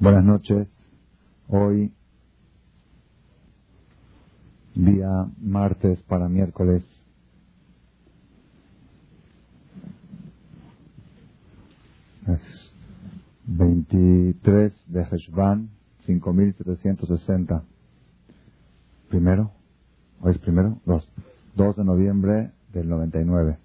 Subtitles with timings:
[0.00, 0.68] Buenas noches.
[1.48, 1.92] Hoy,
[4.74, 5.08] día
[5.40, 6.84] martes para miércoles.
[12.28, 12.40] Es
[13.46, 15.70] 23 de Heshvan,
[16.06, 17.64] 5760.
[19.08, 19.52] Primero,
[20.20, 21.08] hoy es primero, dos.
[21.56, 23.58] 2 de noviembre del 99.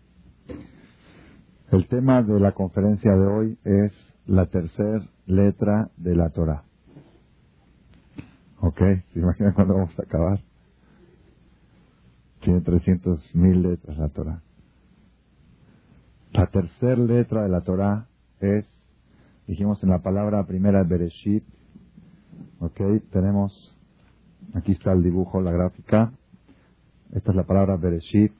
[1.72, 3.94] El tema de la conferencia de hoy es
[4.26, 6.64] la tercera letra de la Torah.
[8.60, 8.80] ¿Ok?
[9.14, 10.40] ¿Se imaginan cuándo vamos a acabar?
[12.42, 14.42] Tiene 300 mil letras la Torah.
[16.32, 18.08] La tercera letra de la Torah
[18.40, 18.68] es,
[19.48, 21.44] dijimos en la palabra primera Bereshit,
[22.60, 22.82] ¿ok?
[23.12, 23.78] Tenemos,
[24.54, 26.12] aquí está el dibujo, la gráfica.
[27.12, 28.34] Esta es la palabra Bereshit.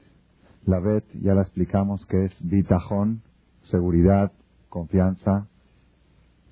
[0.66, 3.22] La Bet ya la explicamos que es bitajón,
[3.62, 4.32] seguridad,
[4.68, 5.46] confianza,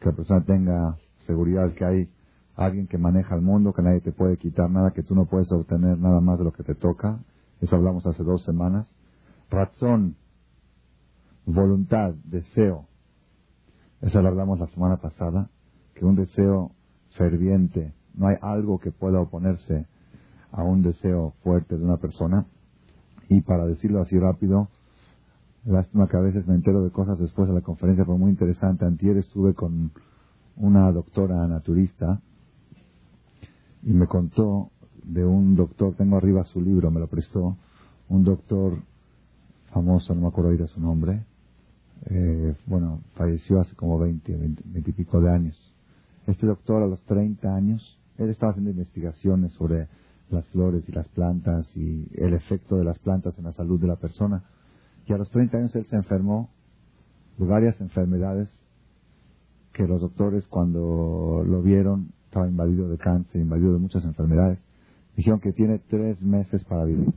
[0.03, 2.09] que la persona tenga seguridad que hay
[2.57, 5.51] alguien que maneja el mundo, que nadie te puede quitar nada, que tú no puedes
[5.53, 7.21] obtener nada más de lo que te toca.
[7.61, 8.87] Eso hablamos hace dos semanas.
[9.49, 10.17] Razón,
[11.47, 12.87] voluntad, deseo.
[14.01, 15.49] Eso lo hablamos la semana pasada,
[15.95, 16.73] que un deseo
[17.17, 19.87] ferviente, no hay algo que pueda oponerse
[20.51, 22.47] a un deseo fuerte de una persona.
[23.29, 24.69] Y para decirlo así rápido,
[25.65, 28.85] Lástima que a veces me entero de cosas después de la conferencia, fue muy interesante.
[28.85, 29.93] Antier estuve con
[30.57, 32.21] una doctora naturista
[33.85, 34.71] y me contó
[35.05, 37.57] de un doctor, tengo arriba su libro, me lo prestó,
[38.09, 38.75] un doctor
[39.73, 41.25] famoso, no me acuerdo ahorita su nombre,
[42.07, 45.57] eh, bueno, falleció hace como 20, 20, 20 y pico de años.
[46.27, 49.87] Este doctor a los 30 años, él estaba haciendo investigaciones sobre
[50.31, 53.87] las flores y las plantas y el efecto de las plantas en la salud de
[53.87, 54.43] la persona
[55.07, 56.51] y a los 30 años él se enfermó
[57.39, 58.51] de varias enfermedades
[59.73, 64.59] que los doctores cuando lo vieron estaba invadido de cáncer, invadido de muchas enfermedades.
[65.17, 67.13] Dijeron que tiene tres meses para vivir.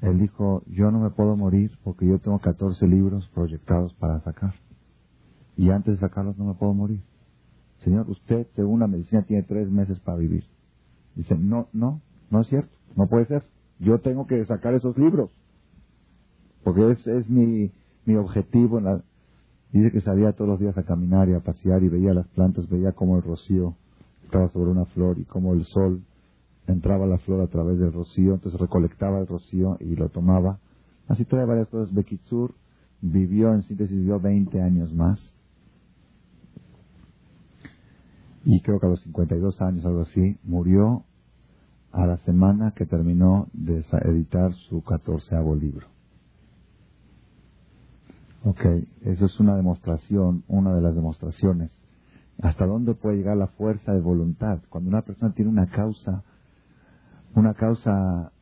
[0.00, 4.54] Él dijo, yo no me puedo morir porque yo tengo 14 libros proyectados para sacar.
[5.56, 7.00] Y antes de sacarlos no me puedo morir.
[7.78, 10.44] Señor, usted, según la medicina, tiene tres meses para vivir.
[11.14, 13.44] Dice, no, no, no es cierto, no puede ser.
[13.80, 15.30] Yo tengo que sacar esos libros.
[16.64, 17.70] Porque es, es mi,
[18.04, 18.78] mi objetivo.
[18.78, 19.02] En la...
[19.72, 22.68] Dice que salía todos los días a caminar y a pasear y veía las plantas,
[22.68, 23.74] veía cómo el rocío
[24.24, 26.02] estaba sobre una flor y cómo el sol
[26.66, 30.58] entraba a la flor a través del rocío, entonces recolectaba el rocío y lo tomaba.
[31.06, 31.94] Así trae varias cosas.
[31.94, 32.54] Bekitsur
[33.00, 35.18] vivió, en síntesis, vivió 20 años más.
[38.44, 41.04] Y creo que a los 52 años, algo así, murió
[41.92, 45.86] a la semana que terminó de editar su catorceavo libro.
[48.44, 48.64] Ok,
[49.02, 51.72] eso es una demostración, una de las demostraciones.
[52.40, 54.60] ¿Hasta dónde puede llegar la fuerza de voluntad?
[54.68, 56.22] Cuando una persona tiene una causa,
[57.34, 58.32] una causa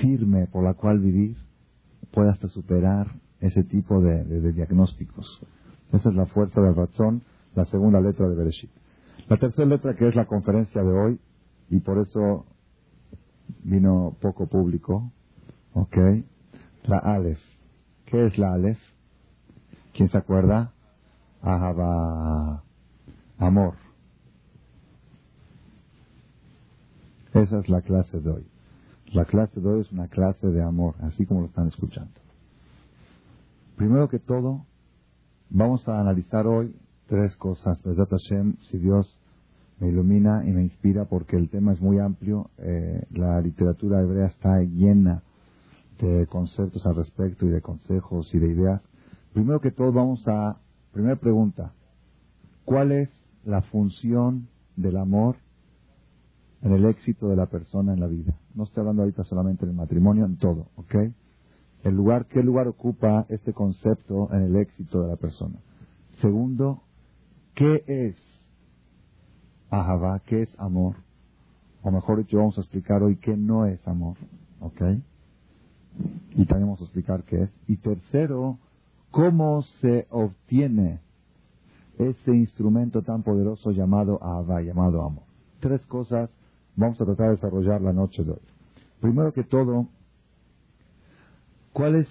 [0.00, 1.36] firme por la cual vivir,
[2.12, 5.40] puede hasta superar ese tipo de, de diagnósticos.
[5.92, 7.22] Esa es la fuerza de razón,
[7.54, 8.70] la segunda letra de Bereshit.
[9.28, 11.20] La tercera letra, que es la conferencia de hoy,
[11.68, 12.46] y por eso
[13.64, 15.12] vino poco público.
[15.74, 15.96] ¿Ok?
[16.84, 17.40] La Aleph.
[18.06, 18.78] ¿Qué es la Aleph?
[19.92, 20.72] ¿Quién se acuerda?
[21.42, 22.62] Ahaba.
[23.38, 23.74] Amor.
[27.34, 28.46] Esa es la clase de hoy.
[29.12, 32.12] La clase de hoy es una clase de amor, así como lo están escuchando.
[33.76, 34.64] Primero que todo,
[35.50, 36.74] vamos a analizar hoy
[37.06, 37.78] tres cosas.
[37.82, 39.15] Hashem, si Dios
[39.78, 42.50] me ilumina y me inspira porque el tema es muy amplio.
[42.58, 45.22] Eh, la literatura hebrea está llena
[46.00, 48.82] de conceptos al respecto y de consejos y de ideas.
[49.32, 50.58] Primero que todo vamos a,
[50.92, 51.72] primera pregunta,
[52.64, 53.10] ¿cuál es
[53.44, 55.36] la función del amor
[56.62, 58.38] en el éxito de la persona en la vida?
[58.54, 60.94] No estoy hablando ahorita solamente en el matrimonio, en todo, ¿ok?
[61.84, 65.56] El lugar, ¿qué lugar ocupa este concepto en el éxito de la persona?
[66.20, 66.82] Segundo,
[67.54, 68.16] ¿qué es
[69.70, 70.96] Ahavá, ¿qué es amor?
[71.82, 74.16] O mejor dicho, vamos a explicar hoy qué no es amor.
[74.60, 74.80] ¿Ok?
[76.34, 77.50] Y también vamos a explicar qué es.
[77.66, 78.58] Y tercero,
[79.10, 81.00] cómo se obtiene
[81.98, 85.24] ese instrumento tan poderoso llamado Ahavá, llamado amor.
[85.60, 86.30] Tres cosas
[86.76, 88.42] vamos a tratar de desarrollar la noche de hoy.
[89.00, 89.88] Primero que todo,
[91.72, 92.08] ¿cuál es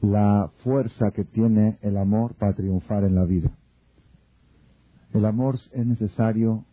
[0.00, 3.50] la fuerza que tiene el amor para triunfar en la vida?
[5.12, 6.64] El amor es necesario,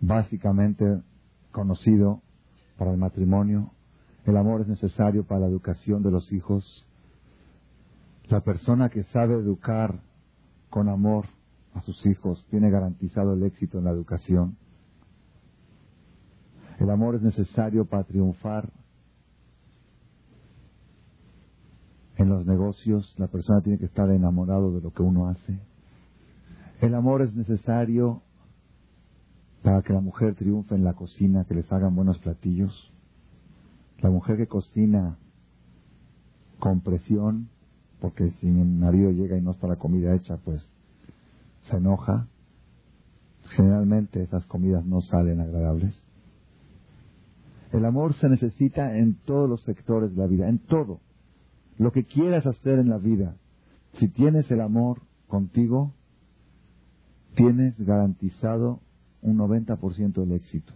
[0.00, 1.02] básicamente
[1.52, 2.22] conocido
[2.76, 3.72] para el matrimonio.
[4.24, 6.86] El amor es necesario para la educación de los hijos.
[8.28, 10.00] La persona que sabe educar
[10.68, 11.26] con amor
[11.74, 14.56] a sus hijos tiene garantizado el éxito en la educación.
[16.80, 18.70] El amor es necesario para triunfar
[22.16, 23.14] en los negocios.
[23.18, 25.60] La persona tiene que estar enamorado de lo que uno hace.
[26.80, 28.22] El amor es necesario
[29.62, 32.92] para que la mujer triunfe en la cocina, que les hagan buenos platillos.
[34.00, 35.16] La mujer que cocina
[36.58, 37.48] con presión,
[38.00, 40.62] porque si mi marido llega y no está la comida hecha, pues
[41.70, 42.28] se enoja.
[43.56, 45.94] Generalmente esas comidas no salen agradables.
[47.72, 51.00] El amor se necesita en todos los sectores de la vida, en todo.
[51.78, 53.36] Lo que quieras hacer en la vida,
[53.98, 55.92] si tienes el amor contigo,
[57.36, 58.80] tienes garantizado
[59.22, 60.72] un 90% del éxito.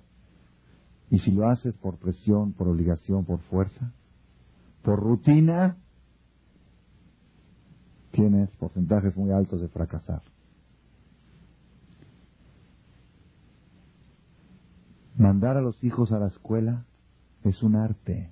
[1.10, 3.92] Y si lo haces por presión, por obligación, por fuerza,
[4.82, 5.76] por rutina,
[8.12, 10.22] tienes porcentajes muy altos de fracasar.
[15.16, 16.84] Mandar a los hijos a la escuela
[17.42, 18.30] es un arte.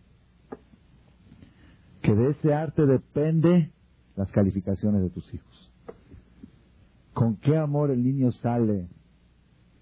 [2.03, 3.73] Que de ese arte depende
[4.17, 5.48] las calificaciones de tus hijos.
[7.19, 8.89] ¿Con qué amor el niño sale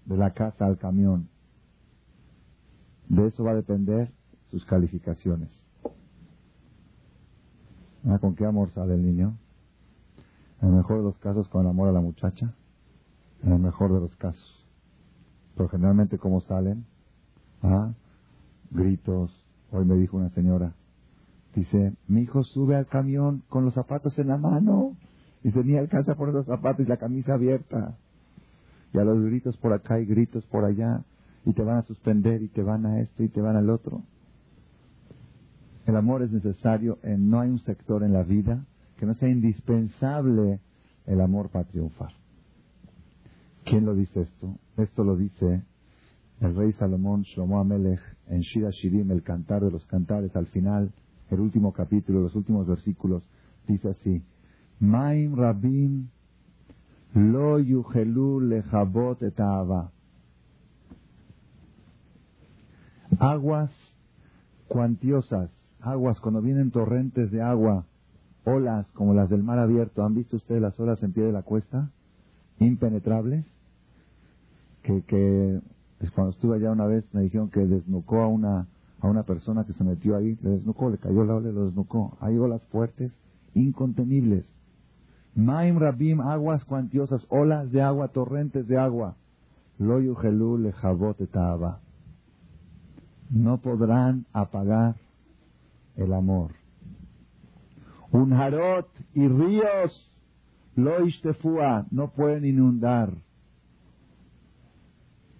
[0.05, 1.29] de la casa al camión?
[3.09, 4.11] De eso va a depender
[4.49, 5.61] sus calificaciones.
[8.07, 9.37] ¿Ah, ¿Con qué amor sale el niño?
[10.63, 12.55] En el mejor de los casos con el amor a la muchacha.
[13.43, 14.65] En el mejor de los casos.
[15.55, 16.87] Pero generalmente, ¿cómo salen?
[17.61, 17.91] ¿Ah?
[18.71, 19.31] Gritos.
[19.71, 20.73] Hoy me dijo una señora.
[21.53, 24.97] Dice, mi hijo sube al camión con los zapatos en la mano.
[25.43, 27.97] Y tenía alcanza por los zapatos y la camisa abierta.
[28.93, 31.03] Y a los gritos por acá y gritos por allá.
[31.45, 34.03] Y te van a suspender y te van a esto y te van al otro.
[35.85, 36.99] El amor es necesario.
[37.03, 38.65] En, no hay un sector en la vida
[38.97, 40.59] que no sea indispensable
[41.05, 42.11] el amor para triunfar.
[43.63, 44.55] ¿Quién lo dice esto?
[44.77, 45.63] Esto lo dice
[46.39, 50.93] el rey Salomón Shlomo Amelech en Shira Shirim, el cantar de los cantares, al final,
[51.29, 53.27] el último capítulo, los últimos versículos,
[53.67, 54.21] dice así:
[54.79, 56.07] Maim Rabim
[57.15, 59.39] lo yuhelu lechabot et
[63.19, 63.71] Aguas
[64.67, 65.49] cuantiosas,
[65.81, 67.85] aguas cuando vienen torrentes de agua,
[68.43, 70.03] olas como las del mar abierto.
[70.03, 71.89] ¿Han visto ustedes las olas en pie de la cuesta?
[72.59, 73.45] Impenetrables.
[74.83, 75.61] Que, que
[76.01, 78.67] es cuando estuve allá una vez me dijeron que desnucó a una,
[78.99, 81.65] a una persona que se metió ahí, le desnucó, le cayó la ola y lo
[81.65, 82.17] desnucó.
[82.21, 83.11] Hay olas fuertes,
[83.55, 84.45] incontenibles.
[85.37, 89.15] Maim Rabim, aguas cuantiosas, olas de agua, torrentes de agua.
[89.79, 90.73] Gelú le
[93.29, 94.95] No podrán apagar
[95.95, 96.51] el amor.
[98.11, 100.11] Un jarot y ríos,
[100.75, 101.05] lo
[101.91, 103.11] no pueden inundar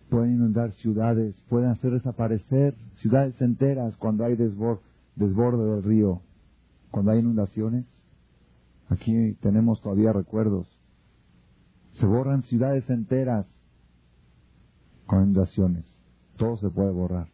[0.09, 6.21] pueden inundar ciudades, pueden hacer desaparecer ciudades enteras cuando hay desborde, del río,
[6.91, 7.85] cuando hay inundaciones.
[8.89, 10.67] Aquí tenemos todavía recuerdos.
[11.93, 13.45] Se borran ciudades enteras
[15.05, 15.85] con inundaciones.
[16.37, 17.27] Todo se puede borrar.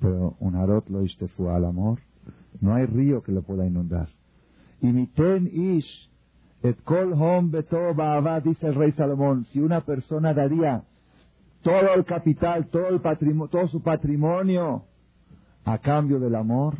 [0.00, 1.04] Pero un arot lo
[1.36, 2.00] fue al amor,
[2.60, 4.08] no hay río que lo pueda inundar.
[4.80, 6.10] Y miten ish
[6.62, 7.94] et kol hom beto
[8.44, 10.84] dice el rey Salomón, si una persona daría
[11.62, 14.84] todo el capital, todo, el patrimonio, todo su patrimonio
[15.64, 16.74] a cambio del amor,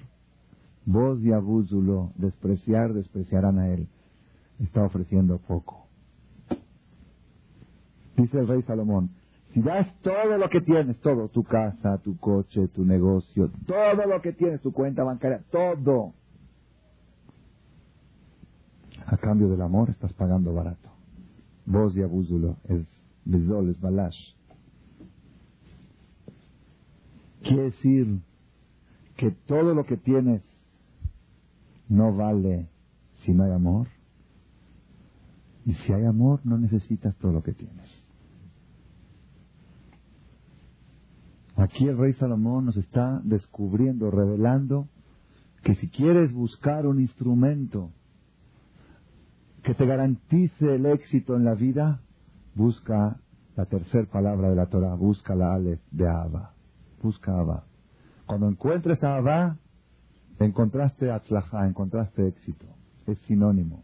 [0.86, 3.88] vos y abúzulo, despreciar, despreciarán a él.
[4.60, 5.86] Está ofreciendo poco.
[8.16, 9.10] Dice el rey Salomón,
[9.52, 14.22] si das todo lo que tienes, todo, tu casa, tu coche, tu negocio, todo lo
[14.22, 16.14] que tienes, tu cuenta bancaria, todo,
[19.06, 20.88] a cambio del amor estás pagando barato.
[21.66, 22.82] Vos y abúzulo, es
[23.24, 24.16] bezol, es balash.
[27.42, 28.20] Quiere decir
[29.16, 30.42] que todo lo que tienes
[31.88, 32.68] no vale
[33.24, 33.88] si no hay amor.
[35.64, 37.90] Y si hay amor, no necesitas todo lo que tienes.
[41.56, 44.88] Aquí el rey Salomón nos está descubriendo, revelando
[45.62, 47.90] que si quieres buscar un instrumento
[49.62, 52.00] que te garantice el éxito en la vida,
[52.54, 53.20] busca
[53.56, 56.56] la tercera palabra de la Torah, busca la Aleph de Abba
[57.02, 57.64] busca Abba.
[58.26, 59.56] Cuando encuentres a Abba,
[60.44, 62.66] encontraste Atzlajá, encontraste éxito.
[63.06, 63.82] Es sinónimo.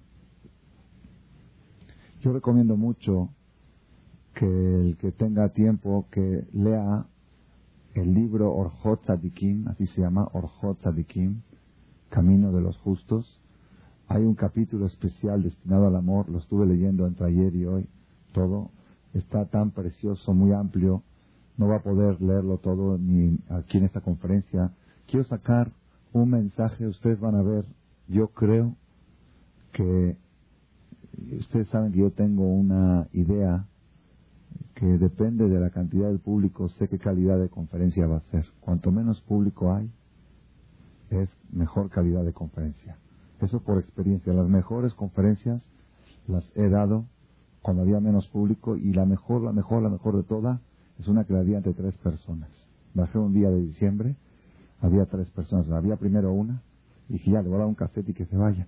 [2.20, 3.30] Yo recomiendo mucho
[4.34, 7.06] que el que tenga tiempo que lea
[7.94, 11.42] el libro Orjot Tzadikim, así se llama, Orjot Tzadikim,
[12.10, 13.40] Camino de los Justos.
[14.08, 17.88] Hay un capítulo especial destinado al amor, lo estuve leyendo entre ayer y hoy,
[18.32, 18.70] todo.
[19.14, 21.02] Está tan precioso, muy amplio,
[21.56, 24.72] no va a poder leerlo todo ni aquí en esta conferencia.
[25.06, 25.72] Quiero sacar
[26.12, 27.64] un mensaje, ustedes van a ver,
[28.08, 28.76] yo creo
[29.72, 30.16] que
[31.38, 33.66] ustedes saben que yo tengo una idea
[34.74, 38.46] que depende de la cantidad del público, sé qué calidad de conferencia va a ser.
[38.60, 39.90] Cuanto menos público hay,
[41.10, 42.96] es mejor calidad de conferencia.
[43.40, 44.32] Eso por experiencia.
[44.32, 45.62] Las mejores conferencias
[46.26, 47.04] las he dado
[47.60, 50.60] cuando había menos público y la mejor, la mejor, la mejor de todas
[50.98, 52.48] es una que la di ante tres personas.
[52.94, 54.16] Bajé un día de diciembre,
[54.82, 55.70] había tres personas.
[55.70, 56.62] Había primero una,
[57.08, 58.66] y dije, ya, le voy a dar un cassette y que se vaya.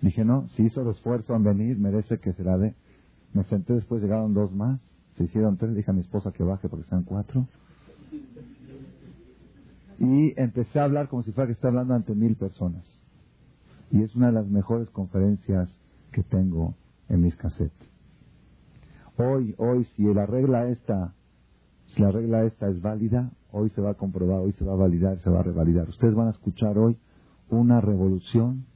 [0.00, 2.74] Dije, no, si hizo el esfuerzo en venir, merece que se la dé.
[3.34, 4.80] Me senté después, llegaron dos más,
[5.16, 7.46] se hicieron tres, dije a mi esposa que baje porque sean cuatro.
[9.98, 12.84] Y empecé a hablar como si fuera que estoy hablando ante mil personas.
[13.90, 15.68] Y es una de las mejores conferencias
[16.12, 16.74] que tengo
[17.08, 17.88] en mis cassettes.
[19.18, 21.12] Hoy, hoy, si la regla esta,
[21.94, 24.76] si la regla esta es válida, hoy se va a comprobar, hoy se va a
[24.76, 25.88] validar, se va a revalidar.
[25.88, 26.96] Ustedes van a escuchar hoy
[27.48, 28.66] una revolución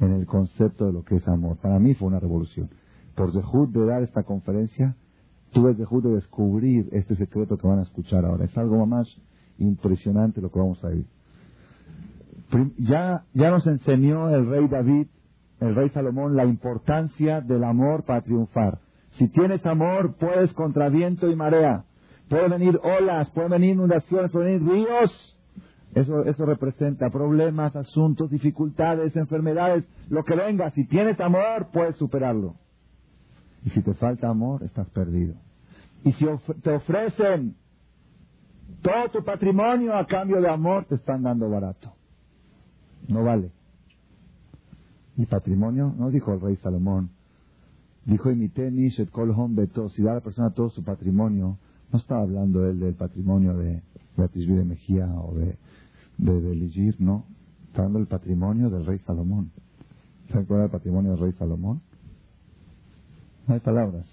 [0.00, 1.56] en el concepto de lo que es amor.
[1.58, 2.70] Para mí fue una revolución.
[3.14, 4.94] Por dejud de dar esta conferencia,
[5.52, 8.44] tuve dejud de descubrir este secreto que van a escuchar ahora.
[8.44, 9.08] Es algo más
[9.58, 11.04] impresionante lo que vamos a ver.
[12.78, 15.06] Ya, ya nos enseñó el rey David,
[15.60, 18.78] el rey Salomón, la importancia del amor para triunfar.
[19.12, 21.84] Si tienes amor, puedes contra viento y marea.
[22.28, 25.36] Pueden venir olas, pueden venir inundaciones, pueden venir ríos,
[25.94, 30.70] eso, eso representa problemas, asuntos, dificultades, enfermedades, lo que venga.
[30.72, 32.56] Si tienes amor, puedes superarlo.
[33.64, 35.34] Y si te falta amor, estás perdido.
[36.04, 36.26] Y si
[36.62, 37.56] te ofrecen
[38.82, 41.92] todo tu patrimonio a cambio de amor, te están dando barato.
[43.08, 43.50] No vale.
[45.16, 47.10] Y patrimonio, no dijo el rey Salomón,
[48.04, 51.56] dijo imiteni et kol beto, si da a la persona todo su patrimonio,
[51.92, 53.82] no estaba hablando él del patrimonio de
[54.16, 55.56] Beatriz de Mejía o de
[56.18, 57.24] de no.
[57.68, 59.50] Está dando el patrimonio del rey Salomón.
[60.30, 61.82] ¿Se acuerda del patrimonio del rey Salomón?
[63.46, 64.06] No hay palabras.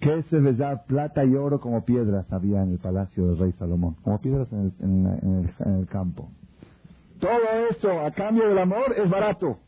[0.00, 3.52] ¿Qué se les da plata y oro como piedras había en el palacio del rey
[3.58, 3.96] Salomón?
[4.02, 6.28] Como piedras en el, en, el, campo.
[7.20, 7.30] Todo
[7.70, 9.58] eso a cambio del amor es barato.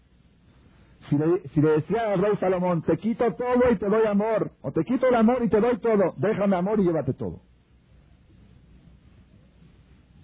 [1.08, 1.16] Si
[1.60, 5.06] le, decía al rey Salomón, te quito todo y te doy amor, o te quito
[5.06, 7.40] el amor y te doy todo, déjame amor y llévate todo.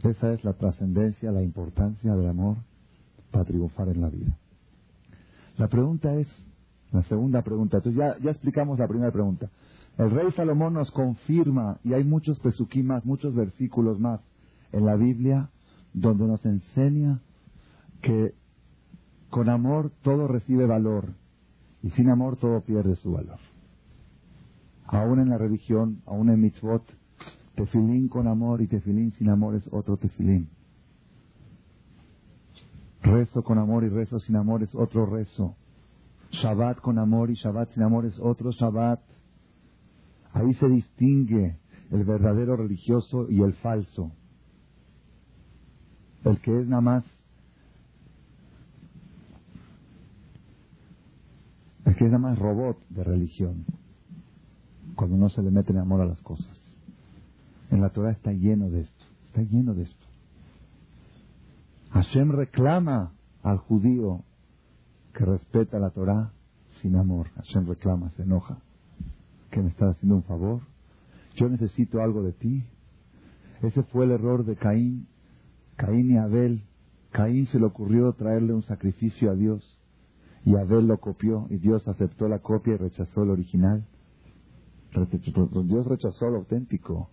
[0.02, 2.56] Esa es la trascendencia, la importancia del amor
[3.30, 4.36] para triunfar en la vida.
[5.58, 6.26] La pregunta es,
[6.90, 9.50] la segunda pregunta, entonces ya, ya explicamos la primera pregunta.
[9.98, 14.20] El rey Salomón nos confirma, y hay muchos pesuquí más, muchos versículos más
[14.72, 15.50] en la Biblia,
[15.92, 17.20] donde nos enseña
[18.00, 18.32] que
[19.30, 21.14] con amor todo recibe valor
[21.82, 23.38] y sin amor todo pierde su valor.
[24.86, 26.82] Aún en la religión, aún en mitzvot,
[27.54, 30.48] Tefilín con amor y tefilín sin amor es otro tefilín.
[33.02, 35.56] Rezo con amor y rezo sin amor es otro rezo.
[36.30, 39.00] Shabbat con amor y Shabbat sin amor es otro Shabbat.
[40.32, 41.58] Ahí se distingue
[41.90, 44.12] el verdadero religioso y el falso.
[46.24, 47.04] El que es nada más
[51.84, 53.66] el que es nada más robot de religión.
[54.96, 56.58] Cuando no se le mete en amor a las cosas.
[57.70, 60.06] En la Torah está lleno de esto, está lleno de esto.
[61.90, 64.24] Hashem reclama al judío
[65.12, 66.32] que respeta la Torah
[66.80, 67.28] sin amor.
[67.36, 68.56] Hashem reclama, se enoja.
[69.50, 70.62] ¿Que me estás haciendo un favor?
[71.36, 72.64] Yo necesito algo de ti.
[73.60, 75.06] Ese fue el error de Caín.
[75.76, 76.62] Caín y Abel.
[77.10, 79.69] Caín se le ocurrió traerle un sacrificio a Dios.
[80.44, 83.84] Y Abel lo copió y Dios aceptó la copia y rechazó el original.
[85.64, 87.10] Dios rechazó lo auténtico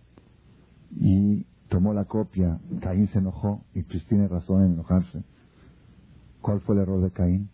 [0.90, 2.58] y tomó la copia.
[2.80, 5.22] Caín se enojó y pues tiene razón en enojarse.
[6.40, 7.50] ¿Cuál fue el error de Caín?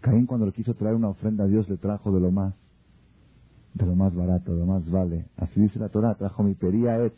[0.00, 2.54] Caín cuando le quiso traer una ofrenda a Dios le trajo de lo más,
[3.74, 5.26] de lo más barato, de lo más vale.
[5.36, 7.12] Así dice la Torah, trajo mi pería de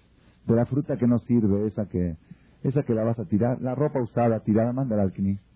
[0.46, 2.16] la fruta que no sirve, esa que,
[2.62, 5.46] esa que la vas a tirar, la ropa usada, tirada, manda al alquimista.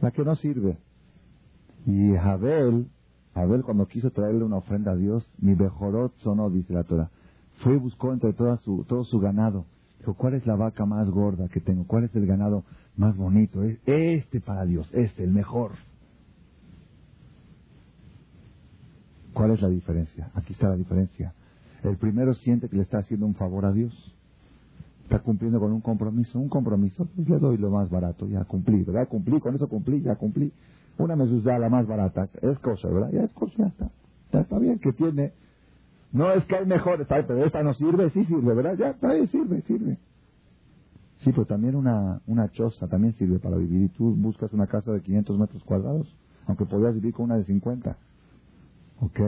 [0.00, 0.78] La que no sirve.
[1.86, 2.88] Y Abel,
[3.34, 7.10] Abel cuando quiso traerle una ofrenda a Dios, mi bejorot sonó, dice la Torah.
[7.62, 9.64] Fue y buscó entre toda su, todo su ganado.
[9.98, 11.84] Dijo, ¿cuál es la vaca más gorda que tengo?
[11.86, 12.64] ¿Cuál es el ganado
[12.96, 13.62] más bonito?
[13.86, 15.72] Este para Dios, este, el mejor.
[19.32, 20.30] ¿Cuál es la diferencia?
[20.34, 21.32] Aquí está la diferencia.
[21.82, 23.92] El primero siente que le está haciendo un favor a Dios.
[25.04, 26.38] Está cumpliendo con un compromiso.
[26.38, 28.26] Un compromiso, pues le doy lo más barato.
[28.26, 29.08] Ya cumplí, ¿verdad?
[29.08, 30.52] Cumplí, con eso cumplí, ya cumplí.
[30.98, 32.28] Una mezuzá, la más barata.
[32.42, 33.10] Es cosa, ¿verdad?
[33.12, 33.90] Ya es cosa, ya está.
[34.32, 35.32] Ya está bien que tiene.
[36.12, 38.76] No es que hay mejores, pero esta no sirve, sí sirve, ¿verdad?
[38.78, 39.98] Ya está sirve, sirve.
[41.20, 43.82] Sí, pero también una, una choza también sirve para vivir.
[43.82, 46.14] Y tú buscas una casa de 500 metros cuadrados,
[46.46, 47.96] aunque podrías vivir con una de 50.
[49.00, 49.20] ¿Ok?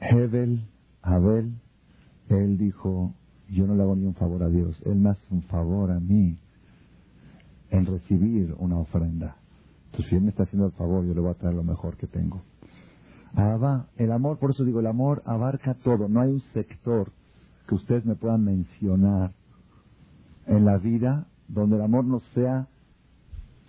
[0.00, 0.66] Hebel,
[1.02, 1.54] Abel,
[2.28, 3.14] él dijo,
[3.50, 6.00] yo no le hago ni un favor a Dios, él me hace un favor a
[6.00, 6.38] mí
[7.72, 9.36] en recibir una ofrenda.
[9.86, 11.96] Entonces, si él me está haciendo el favor, yo le voy a traer lo mejor
[11.96, 12.42] que tengo.
[13.34, 16.06] Abba, el amor, por eso digo, el amor abarca todo.
[16.08, 17.10] No hay un sector
[17.66, 19.32] que ustedes me puedan mencionar
[20.46, 22.68] en la vida donde el amor no sea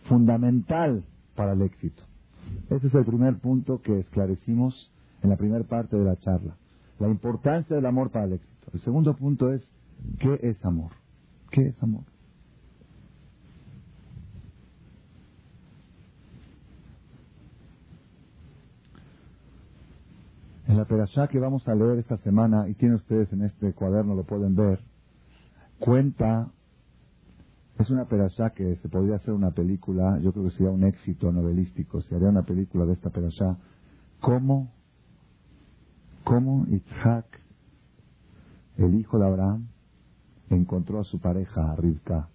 [0.03, 1.05] fundamental
[1.35, 2.03] para el éxito.
[2.69, 4.91] Ese es el primer punto que esclarecimos
[5.21, 6.57] en la primera parte de la charla.
[6.99, 8.71] La importancia del amor para el éxito.
[8.73, 9.61] El segundo punto es,
[10.19, 10.91] ¿qué es amor?
[11.51, 12.03] ¿Qué es amor?
[20.75, 24.23] La perashá que vamos a leer esta semana, y tienen ustedes en este cuaderno, lo
[24.23, 24.79] pueden ver,
[25.77, 26.49] cuenta,
[27.77, 31.31] es una perashá que se podría hacer una película, yo creo que sería un éxito
[31.31, 33.55] novelístico, se haría una película de esta perashá,
[34.19, 34.71] cómo,
[36.23, 37.25] cómo Isaac,
[38.77, 39.67] el hijo de Abraham,
[40.49, 42.29] encontró a su pareja, Rivka.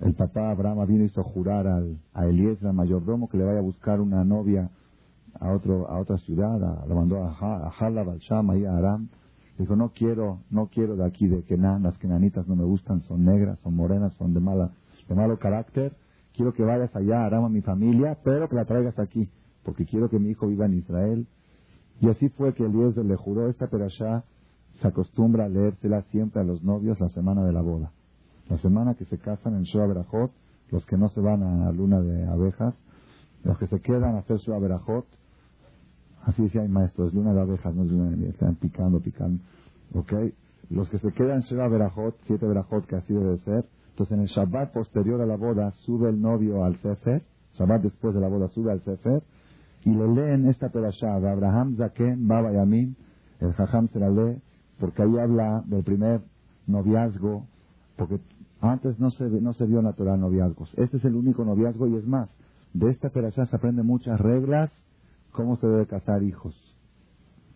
[0.00, 4.02] El papá Abraham vino hizo jurar al, a Eliezer, mayordomo, que le vaya a buscar
[4.02, 4.70] una novia
[5.38, 8.76] a otro a otra ciudad, a, lo mandó a, a Halab, al Sham, ahí a
[8.76, 9.08] Aram.
[9.58, 13.24] Dijo, no quiero, no quiero de aquí, de Kenan, las kenanitas no me gustan, son
[13.24, 14.70] negras, son morenas, son de mala,
[15.06, 15.94] de malo carácter.
[16.34, 19.28] Quiero que vayas allá, Aram, a mi familia, pero que la traigas aquí,
[19.62, 21.26] porque quiero que mi hijo viva en Israel.
[22.00, 24.24] Y así fue que Eliezer le juró esta perashá,
[24.80, 27.92] se acostumbra a leérsela siempre a los novios la semana de la boda.
[28.48, 30.32] La semana que se casan en Shoah Berajot,
[30.70, 32.74] los que no se van a luna de abejas,
[33.44, 35.06] los que se quedan a hacer Shoah Berajot,
[36.24, 39.00] Así decía el maestro, es luna de abejas, no es luna de miel, están picando,
[39.00, 39.42] picando.
[39.94, 40.12] ¿Ok?
[40.70, 43.64] Los que se quedan Sheva Berajot, siete Berajot, que así debe ser.
[43.90, 47.22] Entonces en el Shabbat posterior a la boda sube el novio al Sefer,
[47.54, 49.22] Shabbat después de la boda sube al Sefer,
[49.84, 52.96] y le leen esta perashá de Abraham Zaken, Baba Yamin,
[53.40, 54.38] el Jajam se la lee,
[54.78, 56.20] porque ahí habla del primer
[56.66, 57.46] noviazgo,
[57.96, 58.20] porque
[58.60, 60.72] antes no se, no se vio natural noviazgos.
[60.76, 62.28] Este es el único noviazgo y es más,
[62.72, 64.70] de esta perashá se aprenden muchas reglas
[65.32, 66.54] cómo se debe casar hijos,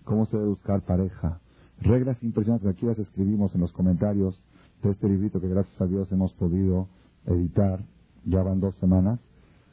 [0.04, 1.40] cómo se debe buscar pareja.
[1.80, 4.40] Reglas impresionantes, aquí las escribimos en los comentarios
[4.82, 6.88] de este librito que gracias a Dios hemos podido
[7.26, 7.80] editar.
[8.24, 9.20] Ya van dos semanas.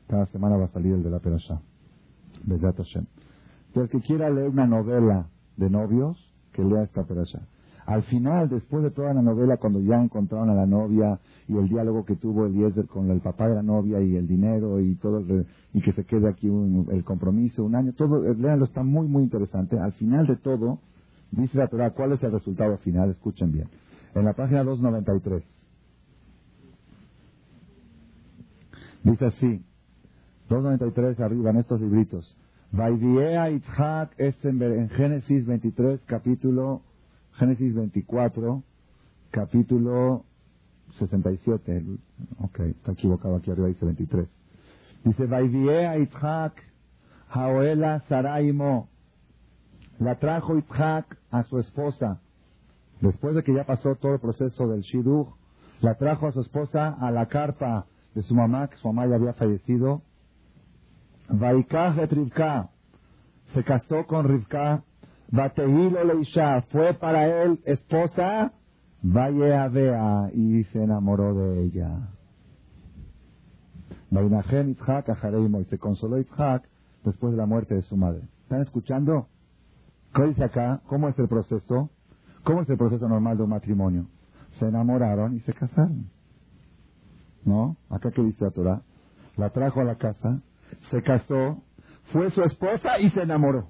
[0.08, 1.62] Cada semana va a salir el de la Perashá.
[2.44, 3.06] Bezat Hashem.
[3.76, 6.18] el que quiera leer una novela de novios,
[6.54, 7.40] que lea esta Perashá.
[7.86, 11.68] Al final, después de toda la novela, cuando ya encontraron a la novia y el
[11.68, 15.24] diálogo que tuvo Eliezer con el papá de la novia y el dinero y todo,
[15.74, 19.24] y que se quede aquí el compromiso, un año, todo, eh, léanlo, está muy, muy
[19.24, 19.80] interesante.
[19.80, 20.80] Al final de todo,
[21.32, 23.10] dice la Torah, ¿cuál es el resultado final?
[23.10, 23.68] Escuchen bien.
[24.14, 25.44] En la página 293.
[29.04, 29.66] Dice así,
[30.50, 32.38] 293 arriba en estos libritos.
[32.74, 36.84] Itzhak en Génesis 23, capítulo
[37.38, 38.64] Génesis 24,
[39.32, 40.26] capítulo
[41.00, 41.84] 67.
[42.40, 44.28] Ok, está equivocado aquí arriba, dice 23.
[45.04, 45.28] Dice,
[45.88, 46.54] a Itzhak,
[47.30, 48.90] Jaoela Saraimo.
[50.00, 52.22] La trajo Itzhak a su esposa.
[53.02, 55.30] Después de que ya pasó todo el proceso del Shidduch,
[55.82, 59.16] la trajo a su esposa a la carpa de su mamá, que su mamá ya
[59.16, 60.04] había fallecido.
[61.30, 62.70] Vaikah et Rivka.
[63.54, 64.84] Se casó con Rivka
[65.32, 68.52] Batehilo Leisha fue para él esposa,
[69.02, 72.10] vaya a Bea y se enamoró de ella.
[74.10, 76.68] Bainajem Itzhak y se consoló Itzhak
[77.06, 78.24] después de la muerte de su madre.
[78.44, 79.28] ¿Están escuchando?
[80.14, 80.82] ¿Qué dice acá?
[80.88, 81.90] ¿Cómo es el proceso?
[82.44, 84.08] ¿Cómo es el proceso normal de un matrimonio?
[84.60, 86.10] Se enamoraron y se casaron.
[87.46, 87.78] ¿No?
[87.90, 88.82] Acá que dice la Torah.
[89.38, 90.42] La trajo a la casa,
[90.90, 91.64] se casó,
[92.12, 93.70] fue su esposa y se enamoró.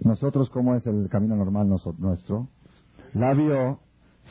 [0.00, 2.48] Nosotros, ¿cómo es el camino normal nuestro?
[3.14, 3.80] La vio,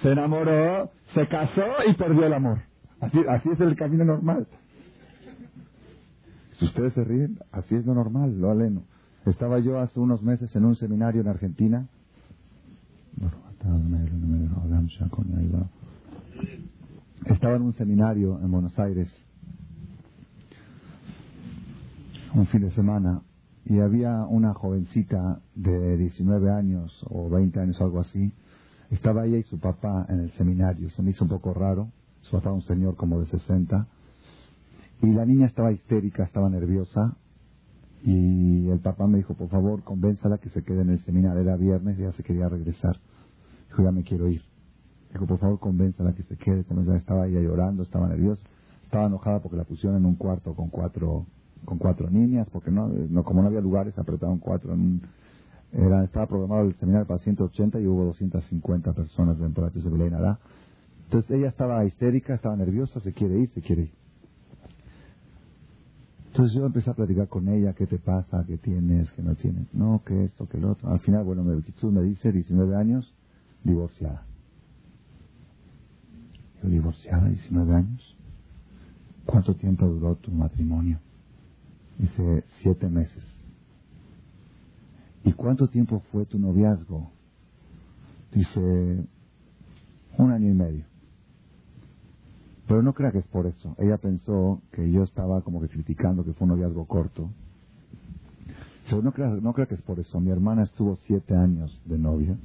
[0.01, 2.61] se enamoró, se casó y perdió el amor.
[2.99, 4.47] Así, así es el camino normal.
[6.57, 8.83] Si ustedes se ríen, así es lo normal, lo aleno.
[9.25, 11.87] Estaba yo hace unos meses en un seminario en Argentina.
[17.25, 19.11] Estaba en un seminario en Buenos Aires
[22.33, 23.21] un fin de semana
[23.69, 28.31] y había una jovencita de 19 años o 20 años, algo así.
[28.91, 30.89] Estaba ella y su papá en el seminario.
[30.91, 31.89] Se me hizo un poco raro.
[32.21, 33.87] Su papá, un señor como de 60.
[35.01, 37.17] Y la niña estaba histérica, estaba nerviosa.
[38.03, 41.41] Y el papá me dijo, por favor, convénzala que se quede en el seminario.
[41.41, 42.97] Era viernes y ya se quería regresar.
[43.67, 44.43] Dijo, ya me quiero ir.
[45.11, 46.63] Dijo, por favor, convénzala que se quede.
[46.95, 48.43] Estaba ella llorando, estaba nerviosa.
[48.83, 51.25] Estaba enojada porque la pusieron en un cuarto con cuatro
[51.65, 54.73] con cuatro niñas, porque no, no como no había lugares, apretaron cuatro.
[54.73, 55.01] En
[55.71, 60.37] era, estaba programado el seminario para 180 y hubo 250 personas dentro de la Belén
[61.05, 63.91] Entonces ella estaba histérica, estaba nerviosa, se quiere ir, se quiere ir.
[66.27, 68.43] Entonces yo empecé a platicar con ella, ¿qué te pasa?
[68.45, 69.11] ¿Qué tienes?
[69.11, 69.73] ¿Qué no tienes?
[69.73, 70.89] No, que esto, que lo otro.
[70.89, 73.11] Al final, bueno, me, me dice, 19 años,
[73.63, 74.23] divorciada.
[76.61, 78.15] Yo, divorciada, 19 años.
[79.25, 80.99] ¿Cuánto tiempo duró tu matrimonio?
[81.97, 83.23] Dice, siete meses.
[85.23, 87.11] ¿Y cuánto tiempo fue tu noviazgo?
[88.31, 89.05] Dice,
[90.17, 90.85] un año y medio.
[92.67, 93.75] Pero no crea que es por eso.
[93.79, 97.29] Ella pensó que yo estaba como que criticando que fue un noviazgo corto.
[98.89, 100.19] Pero no crea, no que es por eso.
[100.19, 102.37] Mi hermana estuvo siete años de novia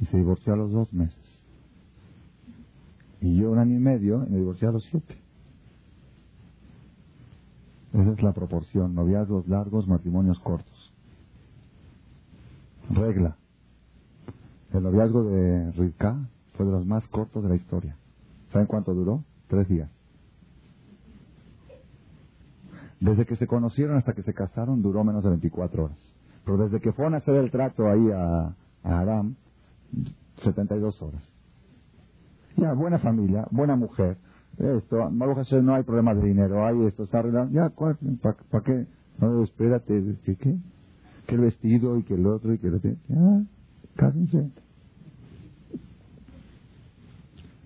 [0.00, 1.40] y se divorció a los dos meses.
[3.20, 5.23] Y yo un año y medio y me divorcié a los siete.
[8.14, 8.94] Es la proporción.
[8.94, 10.92] Noviazgos largos, matrimonios cortos.
[12.90, 13.36] Regla.
[14.72, 17.96] El noviazgo de Rivka fue de los más cortos de la historia.
[18.52, 19.24] ¿Saben cuánto duró?
[19.48, 19.90] Tres días.
[23.00, 25.98] Desde que se conocieron hasta que se casaron duró menos de 24 horas.
[26.44, 29.34] Pero desde que fueron a hacer el trato ahí a, a Aram,
[30.44, 31.28] 72 horas.
[32.56, 34.18] Ya, buena familia, buena mujer,
[34.58, 38.86] esto, no hay problema de dinero, hay esto, está arreglado, ya, ¿para qué?
[39.18, 40.56] No, espérate, ¿qué qué?
[41.26, 43.44] Que el vestido y que el otro y que el otro, ya,
[43.96, 44.50] cásense.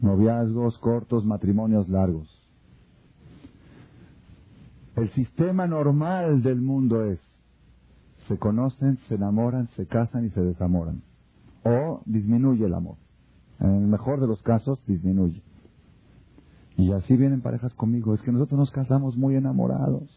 [0.01, 2.29] Noviazgos cortos, matrimonios largos.
[4.97, 7.21] El sistema normal del mundo es,
[8.29, 11.03] se conocen, se enamoran, se casan y se desamoran.
[11.65, 12.97] O disminuye el amor.
[13.61, 15.43] En el mejor de los casos, disminuye.
[16.79, 18.15] Y así vienen parejas conmigo.
[18.15, 20.09] Es que nosotros nos casamos muy enamorados.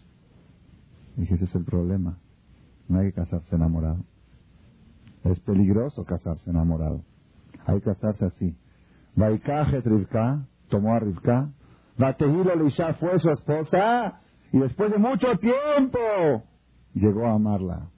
[1.17, 2.19] dije, ese es el problema.
[2.87, 4.05] No hay que casarse enamorado.
[5.23, 7.01] Es peligroso casarse enamorado.
[7.65, 8.55] Hay que casarse así.
[9.15, 11.49] Baikaje Rivka, tomó a Rivka.
[11.97, 14.21] Batehilo Lisha fue su esposa.
[14.53, 15.97] Y después de mucho tiempo,
[16.93, 17.89] llegó a amarla.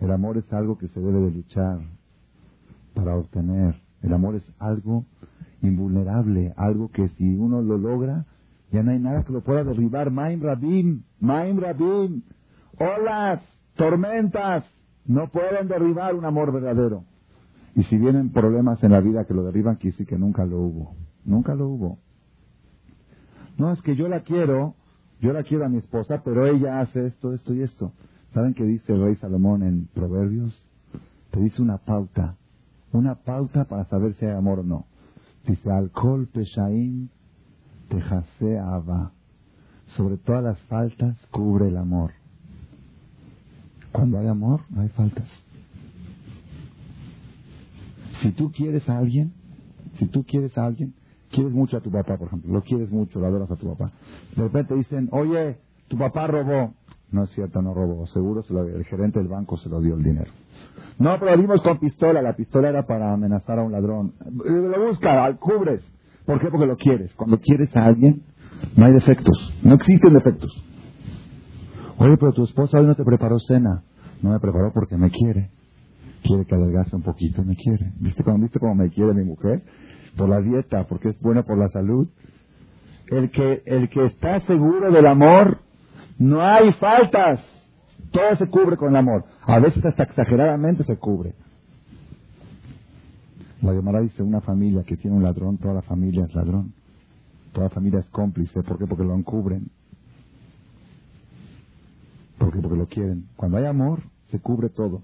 [0.00, 1.80] El amor es algo que se debe de luchar
[2.94, 3.74] para obtener.
[4.00, 5.04] El amor es algo
[5.62, 8.26] invulnerable, algo que si uno lo logra,
[8.70, 10.10] ya no hay nada que lo pueda derribar.
[10.10, 12.22] Maim Rabim, Maim Rabim,
[12.78, 13.40] olas,
[13.74, 14.64] tormentas,
[15.06, 17.04] no pueden derribar un amor verdadero.
[17.74, 20.94] Y si vienen problemas en la vida que lo derriban, quiere que nunca lo hubo.
[21.24, 21.98] Nunca lo hubo.
[23.58, 24.74] No, es que yo la quiero,
[25.20, 27.92] yo la quiero a mi esposa, pero ella hace esto, esto y esto.
[28.32, 30.64] ¿Saben qué dice el rey Salomón en Proverbios?
[31.30, 32.36] Te dice una pauta,
[32.92, 34.86] una pauta para saber si hay amor o no.
[35.46, 37.08] Dice, alcohol peshaim
[37.88, 39.12] tejase ava.
[39.96, 42.12] Sobre todas las faltas cubre el amor.
[43.92, 45.28] Cuando hay amor, no hay faltas.
[48.22, 49.32] Si tú quieres a alguien,
[49.98, 50.94] si tú quieres a alguien,
[51.30, 53.92] quieres mucho a tu papá, por ejemplo, lo quieres mucho, lo adoras a tu papá.
[54.36, 56.74] De repente dicen, oye, tu papá robó.
[57.10, 58.06] No es cierto, no robó.
[58.06, 60.30] Seguro se lo, el gerente del banco se lo dio el dinero.
[60.98, 62.20] No, pero vimos con pistola.
[62.20, 64.12] La pistola era para amenazar a un ladrón.
[64.44, 65.82] Lo busca, cubres.
[66.26, 66.48] ¿Por qué?
[66.48, 67.14] Porque lo quieres.
[67.14, 68.22] Cuando quieres a alguien,
[68.76, 69.54] no hay defectos.
[69.62, 70.50] No existen defectos.
[71.98, 73.82] Oye, pero tu esposa hoy no te preparó cena.
[74.22, 75.50] No me preparó porque me quiere.
[76.22, 77.92] Quiere que adelgace un poquito, me quiere.
[77.98, 79.62] ¿Viste cómo, ¿Viste cómo me quiere mi mujer?
[80.16, 82.08] Por la dieta, porque es buena por la salud.
[83.08, 85.58] El que, el que está seguro del amor,
[86.18, 87.40] no hay faltas.
[88.10, 89.24] Todo se cubre con el amor.
[89.42, 91.34] A veces hasta exageradamente se cubre.
[93.62, 96.72] La Gemara dice, una familia que tiene un ladrón, toda la familia es ladrón.
[97.52, 98.62] Toda la familia es cómplice.
[98.62, 98.86] ¿Por qué?
[98.86, 99.70] Porque lo encubren.
[102.38, 103.26] Porque, porque lo quieren.
[103.36, 105.02] Cuando hay amor, se cubre todo.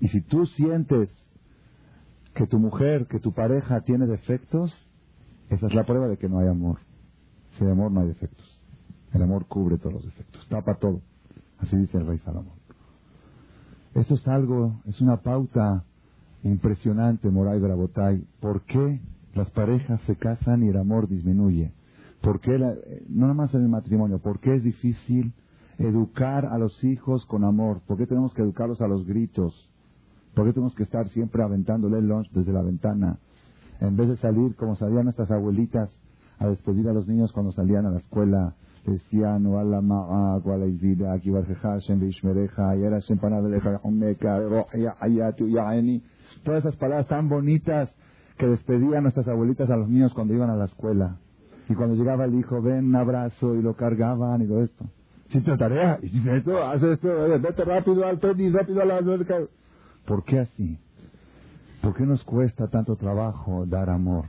[0.00, 1.08] Y si tú sientes
[2.34, 4.72] que tu mujer, que tu pareja tiene defectos,
[5.48, 6.78] esa es la prueba de que no hay amor.
[7.56, 8.60] Si hay amor, no hay defectos.
[9.12, 11.00] El amor cubre todos los defectos, tapa todo.
[11.64, 12.52] Así dice el rey Salomón.
[13.94, 15.84] Esto es algo, es una pauta
[16.42, 18.22] impresionante, Moray Brabotay.
[18.38, 19.00] ¿Por qué
[19.34, 21.72] las parejas se casan y el amor disminuye?
[22.20, 22.58] ¿Por qué,
[23.08, 25.32] no nada más en el matrimonio, por qué es difícil
[25.78, 27.80] educar a los hijos con amor?
[27.86, 29.54] ¿Por qué tenemos que educarlos a los gritos?
[30.34, 33.18] ¿Por qué tenemos que estar siempre aventándole el lunch desde la ventana?
[33.80, 35.88] En vez de salir como salían nuestras abuelitas
[36.38, 38.54] a despedir a los niños cuando salían a la escuela,
[38.86, 46.02] ma'a, Wala izida, aquí Hashem, Vishmereja, Yara Shempanabeleja, Homeka, Rohya, Ayatu, Yaeni.
[46.44, 47.88] Todas esas palabras tan bonitas
[48.38, 51.16] que despedían nuestras abuelitas a los niños cuando iban a la escuela.
[51.68, 54.84] Y cuando llegaba el hijo, ven abrazo y lo cargaban y todo esto.
[55.30, 57.08] Si te tarea, y esto, haz esto,
[57.40, 59.38] vete rápido al tenis, rápido a la alberca.
[60.06, 60.78] ¿Por qué así?
[61.80, 64.26] ¿Por qué nos cuesta tanto trabajo dar amor?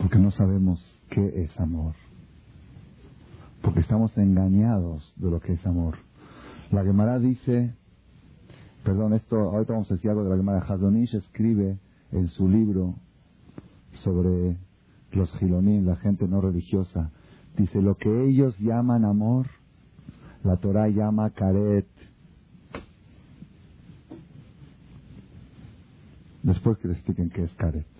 [0.00, 1.94] Porque no sabemos qué es amor.
[3.60, 5.98] Porque estamos engañados de lo que es amor.
[6.70, 7.74] La Gemara dice,
[8.82, 10.64] perdón, esto, ahorita vamos a decir algo de la Gemara.
[10.66, 11.78] Hazonish escribe
[12.12, 12.94] en su libro
[14.02, 14.56] sobre
[15.12, 17.10] los gilonín, la gente no religiosa.
[17.58, 19.48] Dice, lo que ellos llaman amor,
[20.44, 21.86] la Torah llama caret.
[26.42, 27.99] Después que les expliquen qué es caret.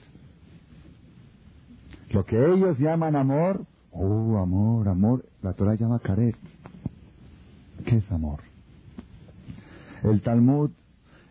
[2.10, 6.36] Lo que ellos llaman amor, oh, amor, amor, la Torah llama caret.
[7.86, 8.40] ¿Qué es amor?
[10.02, 10.70] El Talmud,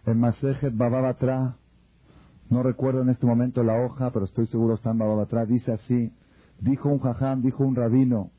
[0.05, 1.55] en Masejet Bababatra,
[2.49, 6.13] no recuerdo en este momento la hoja, pero estoy seguro está en Bababatra, dice así,
[6.61, 8.31] dijo un jajam, dijo un rabino,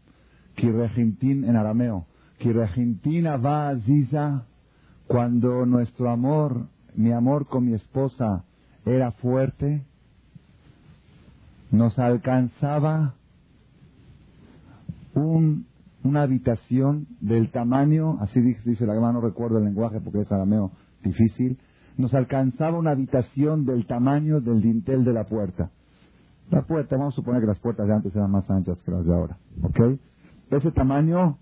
[0.57, 2.07] Kirejintin en arameo,
[2.39, 3.75] Kirejintin va
[5.07, 8.45] cuando nuestro amor, mi amor con mi esposa
[8.87, 9.85] era fuerte,
[11.71, 13.15] nos alcanzaba
[15.15, 15.67] un,
[16.03, 20.73] una habitación del tamaño, así dice, la gama, no recuerdo el lenguaje porque es arameo
[21.03, 21.59] difícil,
[21.97, 25.71] nos alcanzaba una habitación del tamaño del dintel de la puerta.
[26.51, 29.05] La puerta, vamos a suponer que las puertas de antes eran más anchas que las
[29.05, 29.81] de ahora, ¿ok?
[30.51, 31.39] Ese tamaño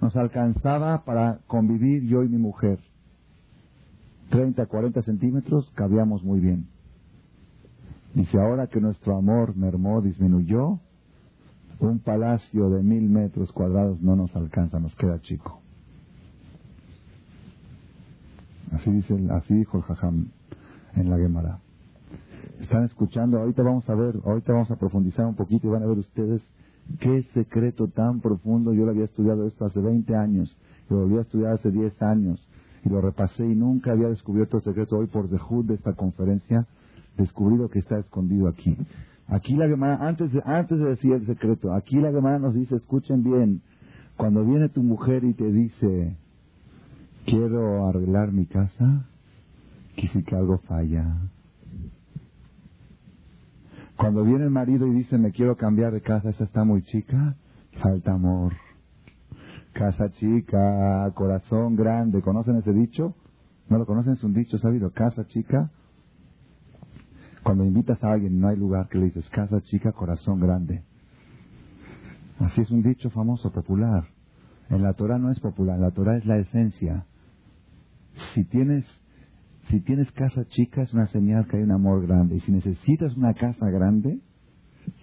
[0.00, 2.78] nos alcanzaba para convivir yo y mi mujer.
[4.30, 6.66] 30, 40 centímetros cabíamos muy bien.
[8.14, 10.80] Dice, ahora que nuestro amor mermó, disminuyó,
[11.80, 15.60] un palacio de mil metros cuadrados no nos alcanza, nos queda chico.
[18.72, 20.28] Así, dice, así dijo el Jajam
[20.94, 21.58] en la Gemara.
[22.60, 25.86] Están escuchando, ahorita vamos a ver, ahorita vamos a profundizar un poquito y van a
[25.86, 26.42] ver ustedes
[27.00, 28.72] qué secreto tan profundo.
[28.72, 30.56] Yo lo había estudiado esto hace 20 años,
[30.88, 32.48] lo volví a estudiar hace 10 años
[32.84, 36.66] y lo repasé y nunca había descubierto el secreto hoy por dejud de esta conferencia
[37.16, 38.76] descubrido que está escondido aquí.
[39.28, 42.76] Aquí la Gemara, antes de, antes de decir el secreto, aquí la Gemara nos dice,
[42.76, 43.62] escuchen bien,
[44.16, 46.16] cuando viene tu mujer y te dice,
[47.24, 49.06] quiero arreglar mi casa,
[49.96, 51.16] quise que algo falla.
[53.96, 57.36] Cuando viene el marido y dice, me quiero cambiar de casa, esa está muy chica,
[57.80, 58.52] falta amor.
[59.72, 63.14] Casa chica, corazón grande, ¿conocen ese dicho?
[63.68, 64.14] ¿No lo conocen?
[64.14, 64.90] Es un dicho sabido.
[64.90, 65.70] Casa chica,
[67.42, 70.82] cuando invitas a alguien no hay lugar, que le dices casa chica, corazón grande.
[72.38, 74.04] Así es un dicho famoso, popular.
[74.70, 77.04] En la Torah no es popular, la Torah es la esencia.
[78.34, 78.86] Si tienes,
[79.68, 82.36] si tienes casa chica es una señal que hay un amor grande.
[82.36, 84.20] Y si necesitas una casa grande,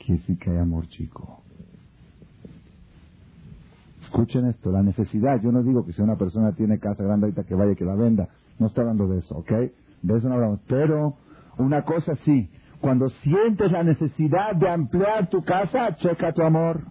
[0.03, 1.41] quiere decir que hay amor chico.
[4.01, 5.41] Escuchen esto, la necesidad.
[5.41, 7.95] Yo no digo que si una persona tiene casa grande ahorita que vaya que la
[7.95, 8.27] venda.
[8.57, 9.51] No estoy hablando de eso, ¿ok?
[10.01, 10.61] De eso no hablamos.
[10.67, 11.17] Pero
[11.59, 12.49] una cosa sí,
[12.81, 16.81] cuando sientes la necesidad de ampliar tu casa, checa tu amor.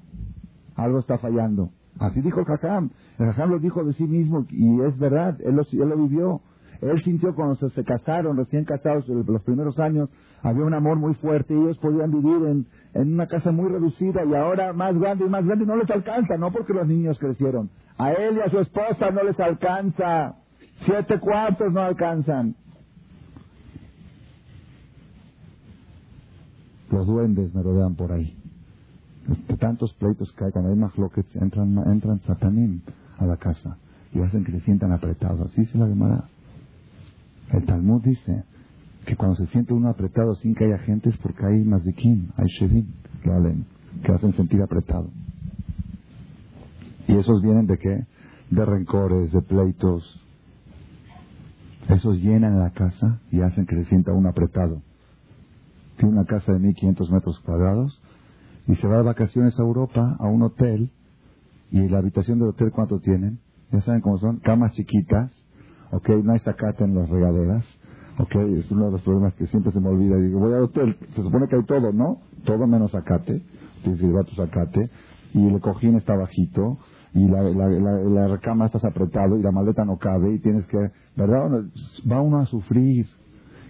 [0.77, 1.71] Algo está fallando.
[1.99, 2.91] Así dijo el Jajam.
[3.19, 6.41] El lo dijo de sí mismo y es verdad, él lo, él lo vivió.
[6.81, 10.09] Él sintió cuando se, casaron, recién casados, los primeros años,
[10.43, 14.25] había un amor muy fuerte y ellos podían vivir en, en una casa muy reducida
[14.25, 17.71] y ahora más grande y más grande no les alcanza, no porque los niños crecieron.
[17.97, 20.37] A él y a su esposa no les alcanza.
[20.85, 22.55] Siete cuartos no alcanzan.
[26.91, 28.37] Los duendes me rodean por ahí.
[29.47, 32.83] De tantos pleitos que hay, cuando hay que entran, entran satanín
[33.19, 33.77] a la casa
[34.15, 35.51] y hacen que se sientan apretados.
[35.51, 36.25] Así se la llamará.
[37.53, 38.45] El Talmud dice
[39.05, 42.47] que cuando se siente uno apretado sin que haya gente es porque hay mazdikim, hay
[42.59, 42.87] shedim,
[44.03, 45.11] que hacen sentir apretado.
[47.07, 48.07] ¿Y esos vienen de qué?
[48.51, 50.21] De rencores, de pleitos.
[51.89, 54.83] Esos llenan la casa y hacen que se sienta uno apretado
[55.99, 58.01] tiene una casa de 1500 metros cuadrados
[58.67, 60.91] y se va de vacaciones a Europa a un hotel
[61.71, 65.33] y la habitación del hotel cuánto tienen ya saben cómo son camas chiquitas
[65.93, 67.65] ok no hay sacate en las regaderas
[68.19, 70.97] ok es uno de los problemas que siempre se me olvida digo voy al hotel
[71.15, 73.43] se supone que hay todo no todo menos sacate
[73.83, 74.91] tienes que llevar tu sacate
[75.35, 76.79] y el cojín está bajito
[77.15, 80.67] y la, la, la, la cama estás apretado y la maleta no cabe y tienes
[80.67, 80.79] que,
[81.17, 81.65] ¿verdad?
[82.11, 83.07] Va uno a sufrir.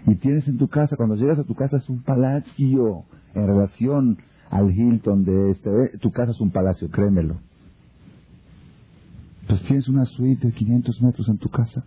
[0.06, 4.18] Y tienes en tu casa, cuando llegas a tu casa es un palacio en relación
[4.50, 7.36] al Hilton de este, eh, tu casa es un palacio, créemelo.
[9.46, 11.84] Pues tienes una suite de 500 metros en tu casa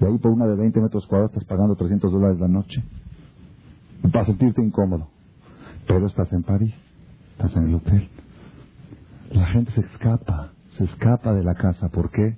[0.00, 2.82] y ahí por una de 20 metros cuadrados estás pagando 300 dólares la noche
[4.12, 5.08] para sentirte incómodo.
[5.86, 6.74] Pero estás en París,
[7.32, 8.08] estás en el hotel.
[9.30, 11.88] La gente se escapa, se escapa de la casa.
[11.88, 12.36] ¿Por qué?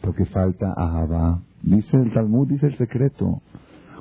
[0.00, 1.40] Porque falta Ahaba.
[1.62, 3.40] Dice el Talmud, dice el secreto.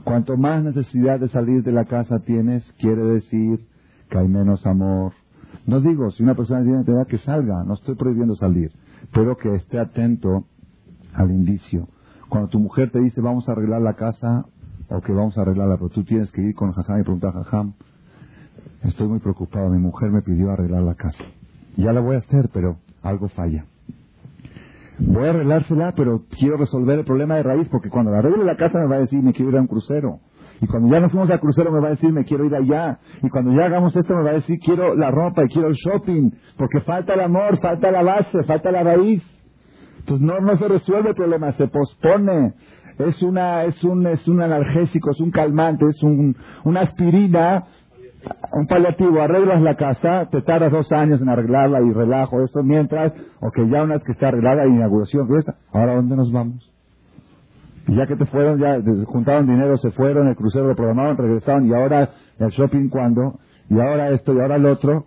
[0.04, 3.66] Cuanto más necesidad de salir de la casa tienes, quiere decir
[4.10, 5.14] que hay menos amor.
[5.66, 8.72] No digo, si una persona tiene edad que salga, no estoy prohibiendo salir,
[9.14, 10.46] pero que esté atento
[11.14, 11.88] al indicio.
[12.28, 14.46] Cuando tu mujer te dice vamos a arreglar la casa
[14.90, 17.44] o que vamos a arreglarla, pero tú tienes que ir con Jajam y preguntar a
[17.44, 17.74] Jajam,
[18.84, 21.24] estoy muy preocupado, mi mujer me pidió arreglar la casa.
[21.78, 23.66] Ya la voy a hacer, pero algo falla.
[25.00, 28.56] Voy a arreglársela, pero quiero resolver el problema de raíz, porque cuando la arregle la
[28.56, 30.20] casa me va a decir, me quiero ir a un crucero.
[30.62, 33.00] Y cuando ya nos fuimos al crucero me va a decir, me quiero ir allá.
[33.22, 35.74] Y cuando ya hagamos esto me va a decir, quiero la ropa y quiero el
[35.74, 36.32] shopping.
[36.58, 39.22] Porque falta el amor, falta la base, falta la raíz.
[40.00, 42.54] Entonces no, no se resuelve el problema, se pospone.
[43.00, 47.64] Es una, es un, es un analgésico, es un calmante, es un, una aspirina
[48.54, 53.14] un paliativo, arreglas la casa, te tardas dos años en arreglarla y relajo eso, mientras,
[53.42, 56.70] o que ya una vez que está arreglada, inauguración, fiesta, ahora ¿dónde nos vamos?
[57.88, 61.68] Y ya que te fueron, ya juntaron dinero, se fueron, el crucero lo programaron, regresaron,
[61.68, 62.10] y ahora
[62.40, 65.06] el shopping cuando, y ahora esto, y ahora el otro,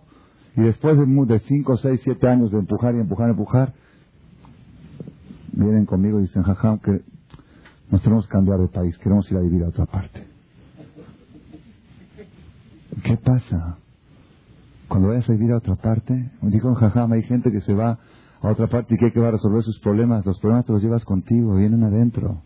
[0.57, 3.73] y después de, de cinco, seis, siete años de empujar y empujar empujar,
[5.53, 7.01] vienen conmigo y dicen, jaja, que
[7.91, 10.36] nos tenemos que cambiar de país, queremos ir a vivir a otra parte.
[13.03, 13.79] ¿Qué pasa?
[14.89, 17.99] Cuando vayas a vivir a otra parte, dijo Jajam, hay gente que se va
[18.41, 20.25] a otra parte y que va a resolver sus problemas.
[20.25, 22.43] Los problemas te los llevas contigo, vienen adentro.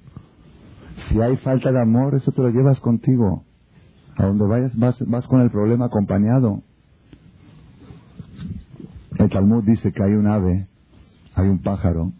[1.08, 3.44] Si hay falta de amor, eso te lo llevas contigo.
[4.16, 6.62] A donde vayas vas, vas con el problema acompañado.
[9.18, 10.66] El Talmud dice que hay un ave,
[11.34, 12.12] hay un pájaro,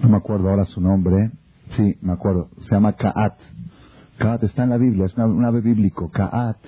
[0.00, 1.32] no me acuerdo ahora su nombre,
[1.76, 3.34] sí, me acuerdo, se llama Kaat.
[4.18, 6.58] Kaat está en la Biblia, es un ave bíblico, Kaat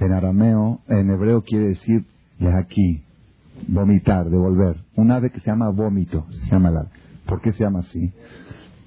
[0.00, 2.06] en arameo, en hebreo quiere decir
[2.54, 3.04] aquí,
[3.68, 4.76] vomitar, devolver.
[4.96, 6.86] Un ave que se llama vómito, se llama la.
[7.26, 8.12] ¿Por qué se llama así?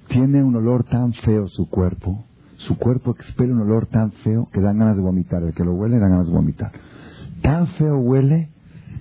[0.10, 2.26] Tiene un olor tan feo su cuerpo,
[2.58, 5.43] su cuerpo expele un olor tan feo que dan ganas de vomitar.
[5.43, 6.71] El que lo huele dan ganas de vomitar.
[7.41, 8.49] Tan feo huele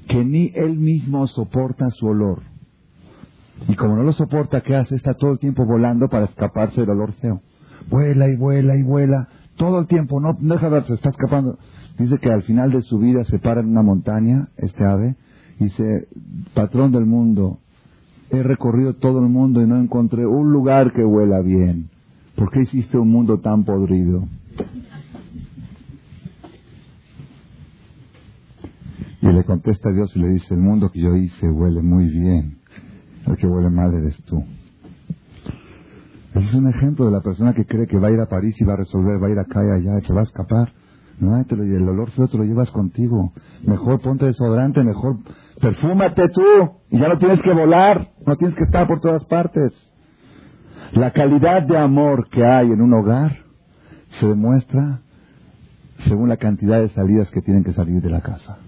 [0.08, 2.42] que ni él mismo soporta su olor.
[3.68, 4.96] Y como no lo soporta, ¿qué hace?
[4.96, 7.40] Está todo el tiempo volando para escaparse del olor feo.
[7.88, 9.28] Vuela y vuela y vuela.
[9.56, 11.58] Todo el tiempo, no deja ver, se está escapando.
[11.98, 15.16] Dice que al final de su vida se para en una montaña, este ave,
[15.58, 16.08] y dice,
[16.54, 17.58] patrón del mundo,
[18.30, 21.90] he recorrido todo el mundo y no encontré un lugar que huela bien.
[22.34, 24.26] ¿Por qué hiciste un mundo tan podrido?
[29.20, 32.08] Y le contesta a Dios y le dice, el mundo que yo hice huele muy
[32.08, 32.58] bien.
[33.26, 34.42] El que huele mal eres tú.
[36.34, 38.58] Ese es un ejemplo de la persona que cree que va a ir a París
[38.58, 40.72] y va a resolver, va a ir acá y allá, se va a escapar.
[41.22, 43.32] No, el olor feo te lo llevas contigo.
[43.62, 45.18] Mejor ponte desodorante, mejor
[45.60, 46.42] perfúmate tú
[46.90, 49.72] y ya no tienes que volar, no tienes que estar por todas partes.
[50.94, 53.38] La calidad de amor que hay en un hogar
[54.18, 55.02] se demuestra
[56.08, 58.58] según la cantidad de salidas que tienen que salir de la casa.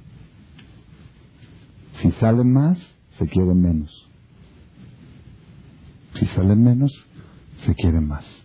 [2.02, 2.78] Si salen más,
[3.18, 3.90] se quieren menos.
[6.14, 6.92] Si salen menos,
[7.66, 8.43] se quieren más.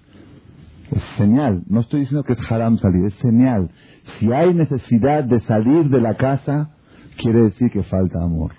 [0.91, 1.63] Es señal.
[1.67, 3.69] No estoy diciendo que es haram salir, es señal.
[4.17, 6.71] Si hay necesidad de salir de la casa,
[7.17, 8.53] quiere decir que falta amor.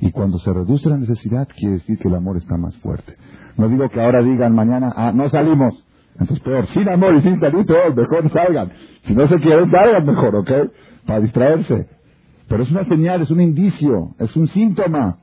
[0.00, 3.16] Y cuando se reduce la necesidad, quiere decir que el amor está más fuerte.
[3.56, 5.82] No digo que ahora digan mañana, ah, no salimos.
[6.18, 8.72] Entonces peor, sin amor y sin salir, peor, mejor salgan.
[9.02, 10.50] Si no se quieren, salgan mejor, ¿ok?
[11.06, 11.88] Para distraerse.
[12.48, 15.18] Pero es una señal, es un indicio, es un síntoma.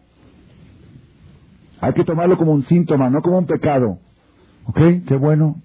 [1.81, 3.99] Hay que tomarlo como un síntoma, no como un pecado.
[4.67, 4.79] ¿Ok?
[5.07, 5.61] Qué bueno.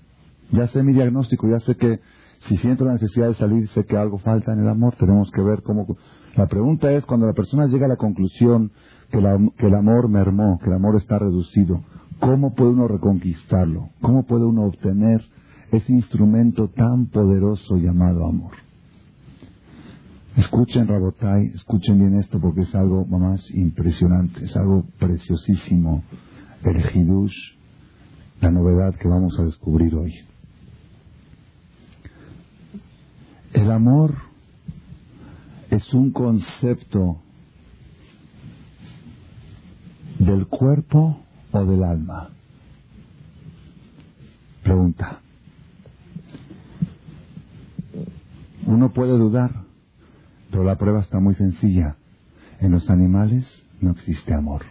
[0.50, 2.00] Ya sé mi diagnóstico, ya sé que
[2.48, 4.94] si siento la necesidad de salir, sé que algo falta en el amor.
[4.96, 5.86] Tenemos que ver cómo...
[6.36, 8.70] La pregunta es, cuando la persona llega a la conclusión
[9.10, 9.18] que,
[9.56, 11.82] que el amor mermó, que el amor está reducido,
[12.20, 13.90] ¿cómo puede uno reconquistarlo?
[14.00, 15.20] ¿Cómo puede uno obtener
[15.72, 18.52] ese instrumento tan poderoso llamado amor?
[20.36, 26.04] Escuchen Rabotai, escuchen bien esto porque es algo más impresionante, es algo preciosísimo.
[26.62, 27.57] El Hidush,
[28.40, 30.14] la novedad que vamos a descubrir hoy.
[33.52, 34.14] El amor
[35.70, 37.20] es un concepto
[40.18, 41.20] del cuerpo
[41.52, 42.30] o del alma?
[44.62, 45.20] Pregunta.
[48.66, 49.64] Uno puede dudar,
[50.50, 51.96] pero la prueba está muy sencilla.
[52.60, 53.46] En los animales
[53.80, 54.62] no existe amor.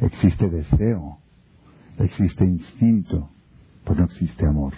[0.00, 1.18] Existe deseo,
[2.00, 3.30] existe instinto,
[3.84, 4.74] pero no existe amor.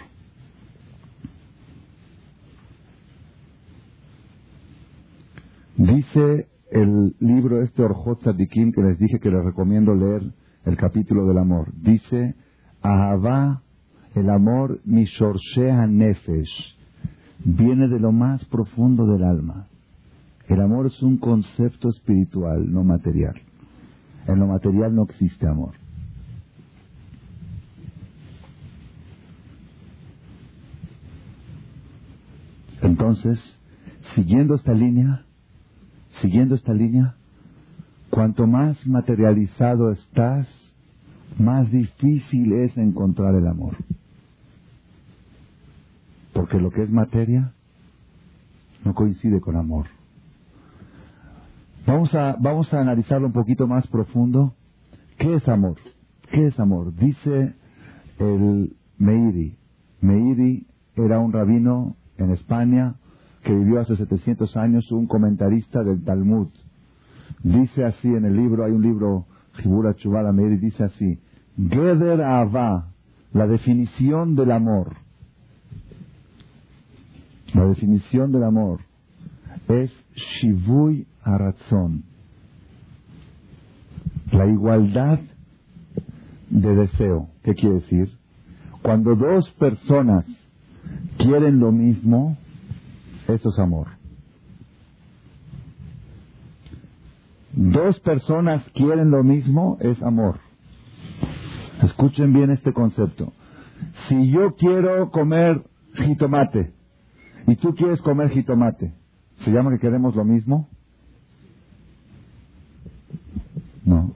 [5.77, 10.23] Dice el libro este Orjot Tzadikim que les dije que les recomiendo leer
[10.65, 11.73] el capítulo del amor.
[11.81, 12.35] Dice,
[12.81, 13.61] Ahavá,
[14.15, 16.77] el amor, Mishorsea Nefesh,
[17.45, 19.67] viene de lo más profundo del alma.
[20.47, 23.35] El amor es un concepto espiritual, no material.
[24.27, 25.73] En lo material no existe amor.
[33.03, 33.37] Entonces,
[34.15, 35.25] siguiendo esta línea,
[36.21, 37.15] siguiendo esta línea,
[38.09, 40.47] cuanto más materializado estás,
[41.37, 43.75] más difícil es encontrar el amor.
[46.31, 47.51] Porque lo que es materia
[48.85, 49.87] no coincide con amor.
[51.85, 54.55] Vamos a, vamos a analizarlo un poquito más profundo.
[55.17, 55.75] ¿Qué es amor?
[56.31, 56.95] ¿Qué es amor?
[56.95, 57.53] Dice
[58.19, 59.57] el Meiri.
[59.99, 62.95] Meiri era un rabino en España
[63.43, 66.47] que vivió hace 700 años, un comentarista del Talmud.
[67.43, 71.19] Dice así en el libro, hay un libro, Jibura Chubala Meiri, dice así,
[71.57, 72.87] Geder Ava,
[73.33, 74.95] la definición del amor.
[77.53, 78.79] La definición del amor
[79.67, 82.03] es Shivui Aratzon.
[84.31, 85.19] La igualdad
[86.49, 87.29] de deseo.
[87.43, 88.09] ¿Qué quiere decir?
[88.81, 90.25] Cuando dos personas
[91.23, 92.37] quieren lo mismo,
[93.27, 93.87] eso es amor.
[97.53, 100.39] Dos personas quieren lo mismo, es amor.
[101.83, 103.31] Escuchen bien este concepto.
[104.07, 105.63] Si yo quiero comer
[105.95, 106.73] jitomate
[107.47, 108.93] y tú quieres comer jitomate,
[109.43, 110.67] ¿se llama que queremos lo mismo?
[113.85, 114.13] No,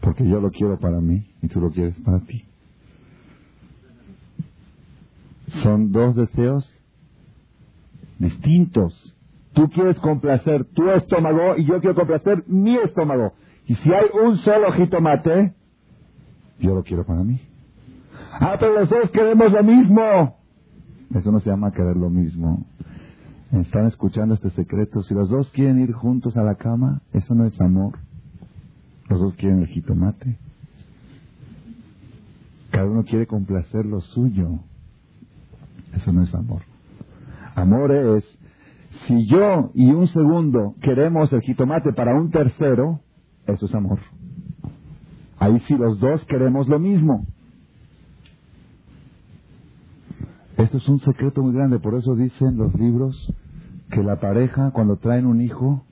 [0.00, 2.44] porque yo lo quiero para mí y tú lo quieres para ti.
[5.62, 6.68] Son dos deseos
[8.18, 9.14] distintos.
[9.52, 13.32] Tú quieres complacer tu estómago y yo quiero complacer mi estómago.
[13.66, 15.54] Y si hay un solo jitomate,
[16.58, 17.40] yo lo quiero para mí.
[18.40, 20.36] Ah, pero los dos queremos lo mismo.
[21.14, 22.64] Eso no se llama querer lo mismo.
[23.52, 25.02] Están escuchando este secreto.
[25.02, 27.98] Si los dos quieren ir juntos a la cama, eso no es amor.
[29.08, 30.38] Los dos quieren el jitomate.
[32.70, 34.60] Cada uno quiere complacer lo suyo.
[35.92, 36.62] Eso no es amor.
[37.54, 38.24] Amor es,
[39.06, 43.00] si yo y un segundo queremos el jitomate para un tercero,
[43.46, 43.98] eso es amor.
[45.38, 47.26] Ahí sí los dos queremos lo mismo.
[50.56, 53.32] Esto es un secreto muy grande, por eso dicen los libros
[53.90, 55.82] que la pareja cuando traen un hijo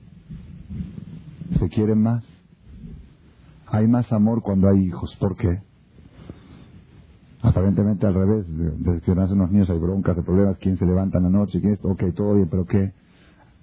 [1.59, 2.23] se quieren más.
[3.67, 5.15] Hay más amor cuando hay hijos.
[5.19, 5.61] ¿Por qué?
[7.43, 11.17] Aparentemente al revés, desde que nacen los niños hay broncas, hay problemas, quién se levanta
[11.17, 12.93] en la noche, quién es, ok, todo bien, pero ¿qué?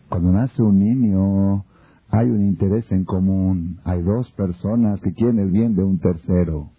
[0.08, 1.64] Cuando nace un niño
[2.10, 6.70] hay un interés en común, hay dos personas que quieren el bien de un tercero.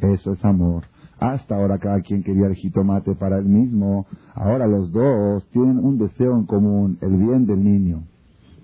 [0.00, 0.84] Eso es amor.
[1.20, 5.98] Hasta ahora cada quien quería el jitomate para él mismo, ahora los dos tienen un
[5.98, 8.02] deseo en común, el bien del niño.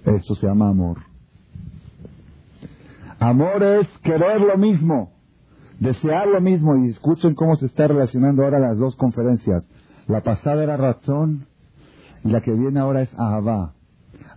[0.04, 0.98] Eso se llama amor.
[3.20, 5.19] Amor es querer lo mismo
[5.80, 9.64] desear lo mismo y escuchen cómo se está relacionando ahora las dos conferencias.
[10.06, 11.46] La pasada era razón
[12.22, 13.72] y la que viene ahora es ahavá.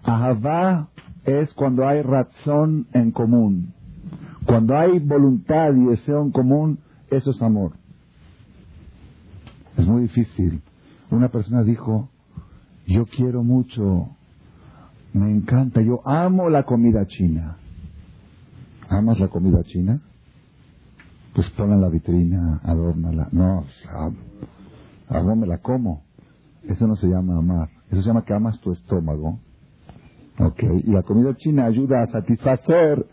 [0.04, 0.90] Ahavá
[1.26, 3.74] es cuando hay razón en común.
[4.46, 6.80] Cuando hay voluntad y deseo en común,
[7.10, 7.74] eso es amor.
[9.78, 10.62] Es muy difícil.
[11.12, 12.10] Una persona dijo,
[12.88, 14.10] yo quiero mucho,
[15.14, 17.58] me encanta, yo amo la comida china.
[18.90, 20.02] ¿Amas la comida china?
[21.34, 23.28] Pues ponla en la vitrina, adórnala.
[23.32, 23.66] No,
[25.10, 26.04] no me la como.
[26.64, 27.70] Eso no se llama amar.
[27.90, 29.40] Eso se llama que amas tu estómago.
[30.40, 33.06] Ok, y la comida china ayuda a satisfacer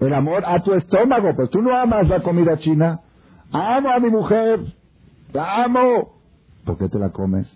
[0.00, 3.00] el amor a tu estómago, pero tú no amas la comida china.
[3.52, 4.60] Amo a mi mujer,
[5.32, 6.14] la amo.
[6.64, 7.48] ¿Por qué te la comes?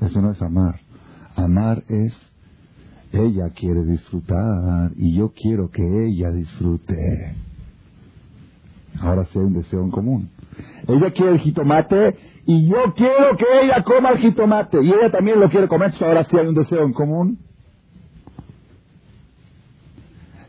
[0.00, 0.80] Eso no es amar.
[1.36, 2.16] Amar es
[3.12, 7.34] ella quiere disfrutar y yo quiero que ella disfrute.
[9.00, 10.30] Ahora sí hay un deseo en común.
[10.86, 12.16] Ella quiere el jitomate
[12.46, 14.82] y yo quiero que ella coma el jitomate.
[14.82, 17.38] Y ella también lo quiere comer, ahora sí hay un deseo en común.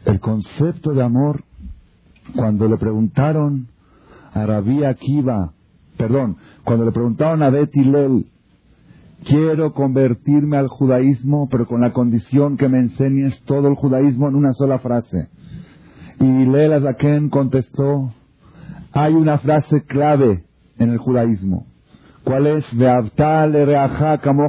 [0.06, 1.44] El concepto de amor,
[2.36, 3.68] cuando le preguntaron
[4.34, 5.54] a Rabí Akiva,
[5.98, 8.26] perdón, cuando le preguntaron a Betty Lel,
[9.26, 14.36] quiero convertirme al judaísmo, pero con la condición que me enseñes todo el judaísmo en
[14.36, 15.30] una sola frase.
[16.20, 18.14] Y Lel Azaken contestó,
[18.96, 20.46] hay una frase clave
[20.78, 21.68] en el judaísmo.
[22.24, 22.66] ¿Cuál es?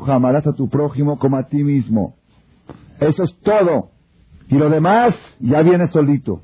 [0.09, 2.15] amarás a tu prójimo como a ti mismo.
[3.01, 3.91] Eso es todo.
[4.49, 6.43] Y lo demás ya viene solito.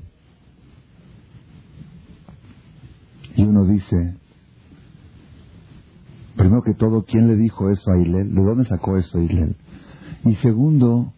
[3.37, 4.17] Y uno dice,
[6.35, 8.35] primero que todo, ¿quién le dijo eso a Hilel?
[8.35, 9.55] ¿De dónde sacó eso a Hilel?
[10.25, 11.13] Y segundo,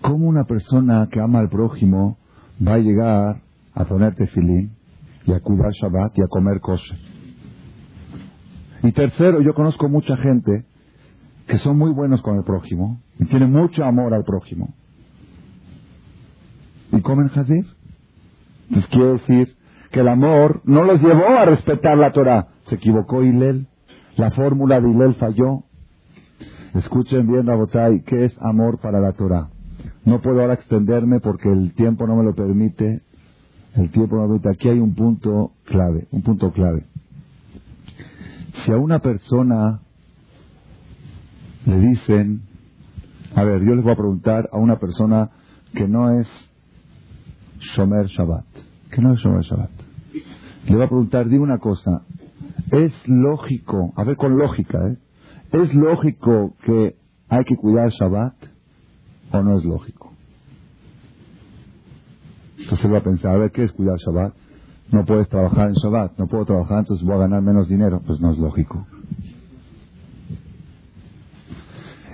[0.00, 2.16] ¿cómo una persona que ama al prójimo
[2.66, 3.42] va a llegar
[3.74, 4.79] a ponerte filín
[5.30, 6.98] y a cuidar Shabbat y a comer kosher?
[8.82, 10.64] Y tercero, yo conozco mucha gente
[11.46, 14.74] que son muy buenos con el prójimo y tienen mucho amor al prójimo.
[16.92, 17.66] ¿Y comen hazir?
[18.72, 19.56] Pues quiere decir
[19.90, 22.48] que el amor no los llevó a respetar la Torah.
[22.66, 23.66] Se equivocó Hilel.
[24.16, 25.64] La fórmula de Hilel falló.
[26.74, 29.50] Escuchen bien, Rabotai, ¿qué es amor para la Torah?
[30.04, 33.02] No puedo ahora extenderme porque el tiempo no me lo permite.
[33.74, 34.40] El tiempo.
[34.50, 36.84] Aquí hay un punto clave, un punto clave.
[38.64, 39.80] Si a una persona
[41.66, 42.42] le dicen,
[43.34, 45.30] a ver, yo les voy a preguntar a una persona
[45.74, 46.28] que no es
[47.60, 48.46] Shomer Shabbat,
[48.90, 49.70] que no es Shomer Shabbat.
[50.66, 52.02] Le voy a preguntar, digo una cosa,
[52.70, 54.96] ¿es lógico, a ver con lógica, ¿eh?
[55.52, 56.96] ¿es lógico que
[57.28, 58.34] hay que cuidar Shabbat
[59.32, 60.09] o no es lógico?
[62.60, 64.34] Entonces va a pensar, a ver, ¿qué es cuidar Shabbat?
[64.92, 68.02] No puedes trabajar en Shabbat, no puedo trabajar, entonces voy a ganar menos dinero.
[68.06, 68.86] Pues no es lógico.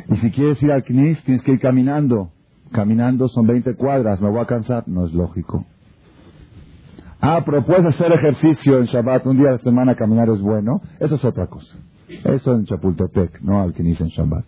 [0.09, 2.31] Y si quieres ir al Knis, tienes que ir caminando.
[2.73, 4.85] Caminando son 20 cuadras, me voy a cansar.
[4.87, 5.65] No es lógico.
[7.21, 10.81] Ah, pero puedes hacer ejercicio en Shabbat, un día la semana caminar es bueno.
[11.01, 11.77] Eso es otra cosa.
[12.09, 14.45] Eso en Chapultepec, no al Knis en Shabbat.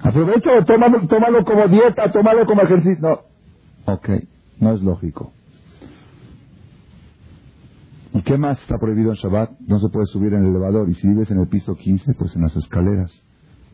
[0.00, 3.00] Aprovecho, tómalo, tómalo como dieta, tómalo como ejercicio.
[3.00, 3.35] No.
[3.86, 4.08] Ok,
[4.60, 5.32] no es lógico.
[8.12, 9.60] ¿Y qué más está prohibido en Shabbat?
[9.60, 10.88] No se puede subir en el elevador.
[10.88, 13.12] Y si vives en el piso 15, pues en las escaleras.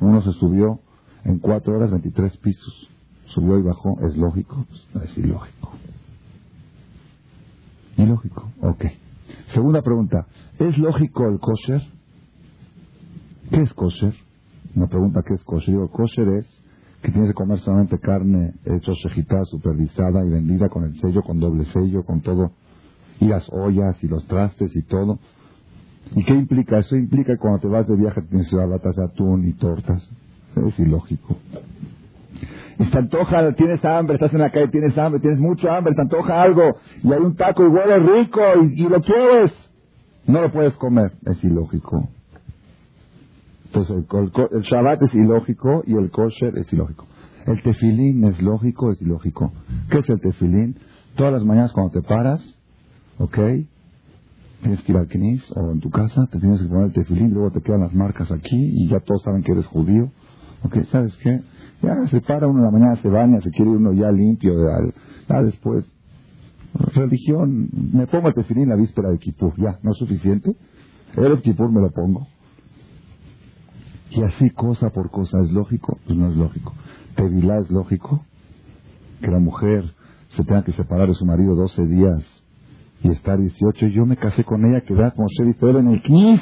[0.00, 0.80] Uno se subió
[1.24, 2.90] en cuatro horas 23 pisos.
[3.26, 3.96] Subió y bajó.
[4.00, 4.66] ¿Es lógico?
[4.92, 5.72] Pues es ilógico.
[7.96, 8.50] Ilógico.
[8.62, 8.84] Ok.
[9.54, 10.26] Segunda pregunta.
[10.58, 11.82] ¿Es lógico el kosher?
[13.50, 14.14] ¿Qué es kosher?
[14.74, 15.74] Una pregunta, ¿qué es kosher?
[15.74, 16.61] Digo, kosher es
[17.02, 21.40] que tienes que comer solamente carne hecha shejitá, supervisada y vendida con el sello, con
[21.40, 22.52] doble sello, con todo
[23.20, 25.18] y las ollas y los trastes y todo.
[26.14, 26.78] ¿Y qué implica?
[26.78, 30.08] Eso implica que cuando te vas de viaje tienes que llevar de atún y tortas.
[30.56, 31.36] Es ilógico.
[32.78, 36.02] Y se antoja, tienes hambre, estás en la calle, tienes hambre, tienes mucho hambre, te
[36.02, 39.52] antoja algo y hay un taco y huele rico y, lo quieres.
[40.26, 41.12] No lo puedes comer.
[41.24, 42.08] Es ilógico.
[43.72, 47.06] Entonces el, el, Shabbat es ilógico y el kosher es ilógico.
[47.46, 49.50] El tefilín es lógico, es ilógico.
[49.90, 50.76] ¿Qué es el tefilín?
[51.16, 52.40] Todas las mañanas cuando te paras,
[53.18, 53.38] ¿Ok?
[54.62, 57.30] Tienes que ir al Knis o en tu casa, te tienes que poner el tefilín,
[57.32, 60.10] luego te quedan las marcas aquí y ya todos saben que eres judío.
[60.64, 60.76] ¿Ok?
[60.90, 61.40] ¿Sabes qué?
[61.82, 64.54] Ya se para uno en la mañana, se baña, se quiere uno ya limpio,
[65.28, 65.84] ya después.
[66.94, 70.56] Religión, me pongo el tefilín la víspera de Kippur, ya, ¿no es suficiente?
[71.16, 72.26] El Kippur me lo pongo.
[74.14, 75.98] Y así cosa por cosa, ¿es lógico?
[76.04, 76.74] Pues no es lógico.
[77.16, 78.22] Tevilá es lógico
[79.22, 79.94] que la mujer
[80.28, 82.44] se tenga que separar de su marido 12 días
[83.02, 83.86] y estar 18.
[83.86, 86.40] Yo me casé con ella, que como Chevy en el KNIF.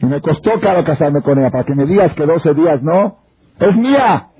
[0.00, 3.18] Y me costó caro casarme con ella, para que me digas que 12 días no.
[3.60, 4.30] ¡Es mía!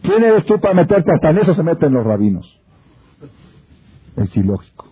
[0.00, 1.12] ¿Quién eres tú para meterte?
[1.12, 2.58] Hasta en eso se meten los rabinos.
[4.16, 4.86] Es ilógico.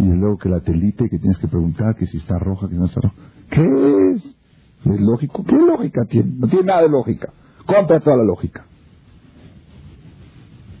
[0.00, 2.86] Y luego que la telite, que tienes que preguntar que si está roja, que no
[2.86, 3.14] está roja.
[3.48, 4.36] ¿Qué es?
[4.84, 5.44] ¿Es lógico?
[5.44, 6.32] ¿Qué lógica tiene?
[6.38, 7.32] No tiene nada de lógica.
[7.66, 8.64] Contra toda la lógica.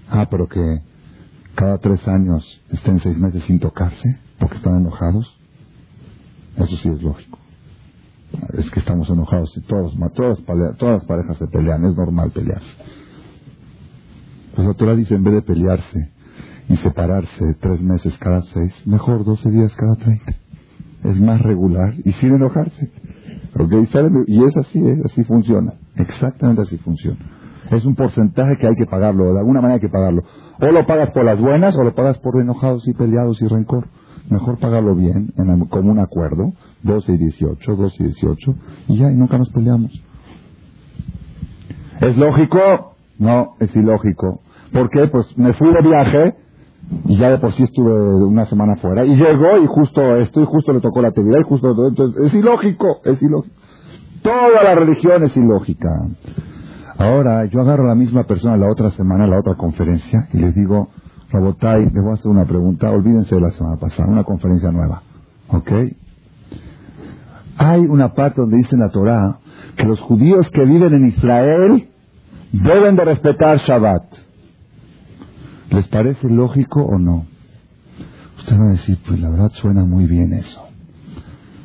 [0.08, 0.60] Ah, pero que
[1.54, 5.36] cada tres años estén seis meses sin tocarse porque están enojados,
[6.56, 7.38] eso sí es lógico.
[8.58, 10.38] Es que estamos enojados y todos, todas,
[10.76, 12.76] todas las parejas se pelean, es normal pelearse.
[14.54, 16.10] Pues la Torah dice, en vez de pelearse
[16.68, 20.34] y separarse tres meses cada seis, mejor doce días cada treinta.
[21.04, 22.90] Es más regular y sin enojarse.
[24.26, 25.74] Y es así, es, así funciona.
[25.96, 27.18] Exactamente así funciona.
[27.70, 30.22] Es un porcentaje que hay que pagarlo, de alguna manera hay que pagarlo.
[30.60, 33.88] O lo pagas por las buenas o lo pagas por enojados y peleados y rencor.
[34.30, 36.52] mejor págalo bien, en, como un acuerdo,
[36.82, 38.54] 12 y 18, 12 y 18,
[38.88, 39.92] y ya, y nunca nos peleamos.
[42.00, 42.94] ¿Es lógico?
[43.18, 44.40] No, es ilógico.
[44.72, 45.08] ¿Por qué?
[45.08, 46.34] Pues me fui de viaje
[47.06, 47.92] y ya de por sí estuve
[48.26, 51.44] una semana fuera y llegó y justo esto y justo le tocó la actividad y
[51.44, 53.54] justo entonces es ilógico, es ilógico.
[54.22, 55.90] Toda la religión es ilógica.
[56.98, 60.54] Ahora yo agarro a la misma persona la otra semana, la otra conferencia y les
[60.54, 60.88] digo,
[61.30, 65.02] Rabotai, les voy a hacer una pregunta, olvídense de la semana pasada, una conferencia nueva.
[65.48, 65.72] ¿Ok?
[67.58, 69.38] Hay una parte donde dice en la Torah
[69.76, 71.88] que los judíos que viven en Israel
[72.52, 74.25] deben de respetar Shabbat.
[75.70, 77.26] ¿Les parece lógico o no?
[78.38, 80.62] Usted va a decir, pues la verdad suena muy bien eso.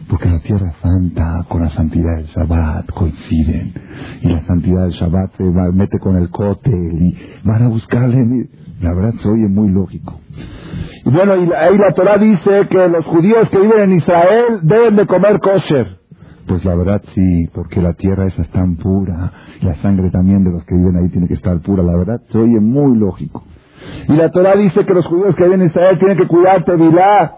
[0.10, 3.74] Porque la tierra santa con la santidad del Shabbat coinciden.
[4.22, 8.50] Y la santidad del Shabbat se mete con el cótel y van a buscarle.
[8.82, 10.20] La verdad se oye muy lógico.
[11.06, 14.96] Y bueno, y ahí la Torah dice que los judíos que viven en Israel deben
[14.96, 16.00] de comer kosher.
[16.48, 19.32] Pues la verdad sí, porque la tierra esa es tan pura,
[19.62, 21.84] la sangre también de los que viven ahí tiene que estar pura.
[21.84, 23.44] La verdad se oye muy lógico.
[24.08, 27.36] Y la Torah dice que los judíos que viven en Israel tienen que cuidarte, Vilá.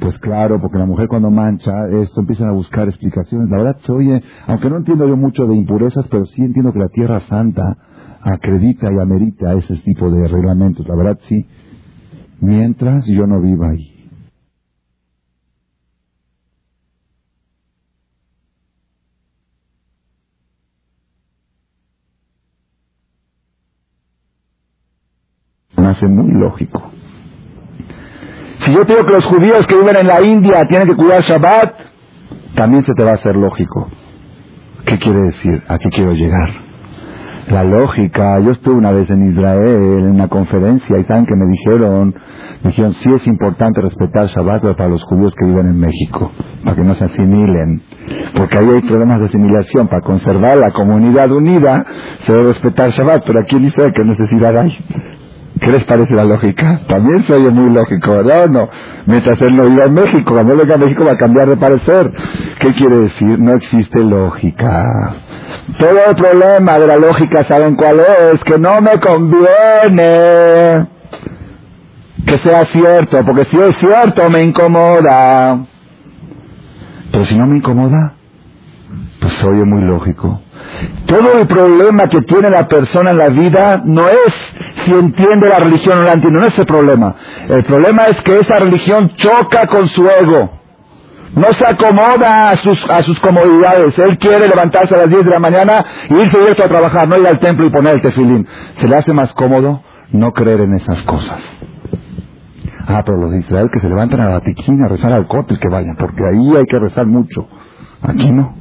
[0.00, 3.50] Pues claro, porque la mujer cuando mancha esto empiezan a buscar explicaciones.
[3.50, 6.78] La verdad se oye, aunque no entiendo yo mucho de impurezas, pero sí entiendo que
[6.78, 7.76] la tierra santa
[8.22, 10.86] acredita y amerita ese tipo de reglamentos.
[10.88, 11.46] La verdad sí,
[12.40, 13.89] mientras yo no viva ahí.
[25.90, 26.88] Me hace muy lógico.
[28.60, 31.74] Si yo digo que los judíos que viven en la India tienen que cuidar Shabbat,
[32.54, 33.88] también se te va a hacer lógico.
[34.86, 35.64] ¿Qué quiere decir?
[35.66, 36.48] ¿A qué quiero llegar?
[37.48, 41.46] La lógica, yo estuve una vez en Israel en una conferencia y saben que me
[41.50, 42.14] dijeron,
[42.62, 46.30] dijeron, sí es importante respetar Shabbat para los judíos que viven en México,
[46.62, 47.82] para que no se asimilen,
[48.36, 51.84] porque ahí hay problemas de asimilación, para conservar la comunidad unida
[52.20, 54.78] se debe respetar Shabbat, pero aquí en Israel qué necesidad hay.
[55.60, 56.80] ¿Qué les parece la lógica?
[56.88, 58.70] También se oye muy lógico, ¿verdad o no?
[59.06, 62.10] Mientras él no viva en México, cuando venga a México va a cambiar de parecer.
[62.58, 63.38] ¿Qué quiere decir?
[63.38, 65.14] No existe lógica.
[65.78, 68.42] Todo el problema de la lógica, ¿saben cuál es?
[68.44, 70.86] Que no me conviene
[72.26, 75.58] que sea cierto, porque si es cierto me incomoda.
[77.12, 78.14] Pero si no me incomoda,
[79.20, 80.40] pues oye muy lógico.
[81.06, 85.58] Todo el problema que tiene la persona en la vida no es si entiende la
[85.58, 87.14] religión o no la entiende, no es el problema.
[87.48, 90.60] El problema es que esa religión choca con su ego.
[91.34, 93.96] No se acomoda a sus, a sus comodidades.
[93.98, 97.18] Él quiere levantarse a las 10 de la mañana y irse directo a trabajar, no
[97.18, 98.46] ir al templo y poner el tefilín.
[98.78, 101.40] Se le hace más cómodo no creer en esas cosas.
[102.86, 105.58] Ah, pero los de Israel que se levantan a la Vatiquín a rezar al cótel
[105.60, 107.46] que vayan, porque ahí hay que rezar mucho.
[108.02, 108.54] Aquí no.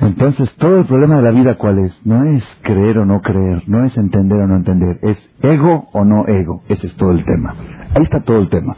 [0.00, 2.00] Entonces, todo el problema de la vida, ¿cuál es?
[2.04, 6.04] No es creer o no creer, no es entender o no entender, es ego o
[6.04, 6.62] no ego.
[6.68, 7.54] Ese es todo el tema.
[7.94, 8.76] Ahí está todo el tema.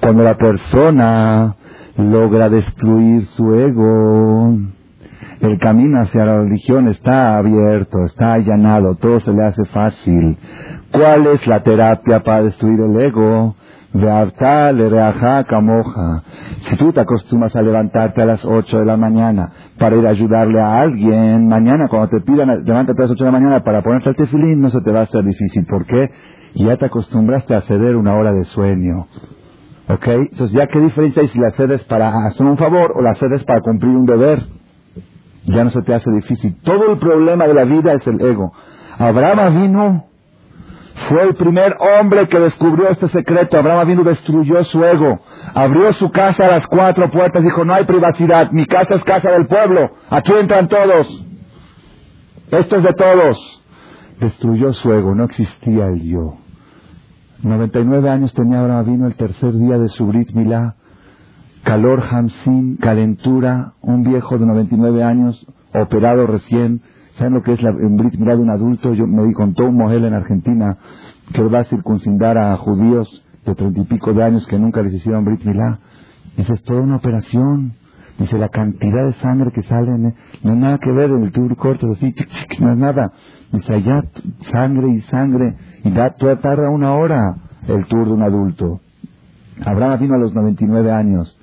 [0.00, 1.56] Cuando la persona
[1.96, 4.58] logra destruir su ego,
[5.40, 10.36] el camino hacia la religión está abierto, está allanado, todo se le hace fácil.
[10.92, 13.54] ¿Cuál es la terapia para destruir el ego?
[16.68, 20.10] Si tú te acostumbras a levantarte a las 8 de la mañana para ir a
[20.10, 23.82] ayudarle a alguien, mañana cuando te pidan, levántate a las 8 de la mañana para
[23.82, 25.66] ponerte el tefilín, no se te va a hacer difícil.
[25.66, 26.08] ¿Por qué?
[26.54, 29.08] Ya te acostumbraste a ceder una hora de sueño.
[29.88, 30.06] ¿Ok?
[30.06, 33.42] Entonces, ¿ya qué diferencia hay si la cedes para hacer un favor o la cedes
[33.44, 34.40] para cumplir un deber?
[35.46, 36.56] Ya no se te hace difícil.
[36.62, 38.52] Todo el problema de la vida es el ego.
[38.98, 40.09] Abraham vino
[41.08, 43.58] fue el primer hombre que descubrió este secreto.
[43.58, 45.20] Abraham vino destruyó su ego.
[45.54, 47.42] Abrió su casa a las cuatro puertas.
[47.42, 48.50] Dijo, no hay privacidad.
[48.50, 49.90] Mi casa es casa del pueblo.
[50.10, 51.26] Aquí entran todos.
[52.50, 53.62] Esto es de todos.
[54.18, 55.14] Destruyó su ego.
[55.14, 56.36] No existía el yo.
[57.42, 60.74] 99 años tenía Abraham vino el tercer día de su Brit Milá.
[61.64, 63.72] Calor Hamsin, calentura.
[63.80, 66.82] Un viejo de 99 años, operado recién
[67.20, 68.94] ¿Saben lo que es la, Brit de un adulto?
[68.94, 70.78] Yo me contó un mujer en Argentina
[71.34, 74.94] que va a circuncindar a judíos de treinta y pico de años que nunca les
[74.94, 75.80] hicieron Brit Milá.
[76.34, 77.74] Dice, es toda una operación.
[78.18, 81.54] Dice, la cantidad de sangre que sale, no hay nada que ver en el tubo
[81.56, 82.14] corto, así,
[82.58, 83.12] no es nada.
[83.52, 84.02] Dice, allá
[84.50, 87.36] sangre y sangre, y da, tarda una hora
[87.68, 88.80] el tour de un adulto.
[89.62, 91.38] Abraham vino a los 99 años,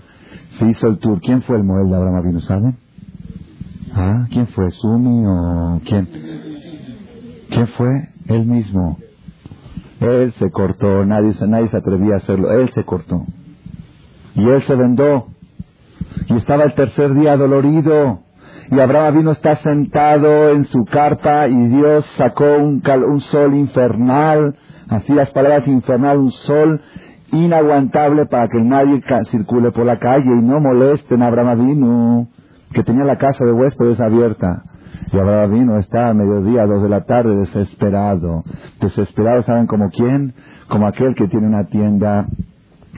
[0.58, 1.20] se hizo el tour.
[1.22, 2.87] ¿Quién fue el modelo de Abraham vino, saben?
[4.00, 4.28] ¿Ah?
[4.30, 4.70] ¿Quién fue?
[4.70, 6.08] ¿Sumi o quién?
[7.50, 8.10] ¿Quién fue?
[8.28, 9.00] Él mismo.
[10.00, 13.26] Él se cortó, nadie, nadie se atrevía a hacerlo, él se cortó.
[14.36, 15.30] Y él se vendó.
[16.28, 18.20] Y estaba el tercer día dolorido.
[18.70, 24.56] Y Abraham vino está sentado en su carpa y Dios sacó un, un sol infernal,
[24.90, 26.82] así las palabras infernal, un sol
[27.32, 32.28] inaguantable para que nadie circule por la calle y no molesten a Abraham vino,
[32.74, 34.64] que tenía la casa de huéspedes abierta.
[35.12, 38.44] Y Abraham vino, está a mediodía, dos de la tarde, desesperado.
[38.82, 40.34] Desesperado, ¿saben como quién?
[40.68, 42.28] Como aquel que tiene una tienda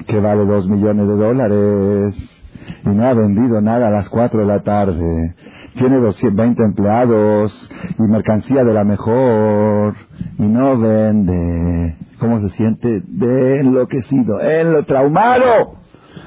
[0.07, 2.39] que vale dos millones de dólares
[2.85, 5.35] y no ha vendido nada a las cuatro de la tarde.
[5.75, 9.95] Tiene 220 empleados y mercancía de la mejor
[10.37, 11.95] y no vende.
[12.19, 13.01] ¿Cómo se siente?
[13.05, 15.75] De enloquecido, en lo traumado.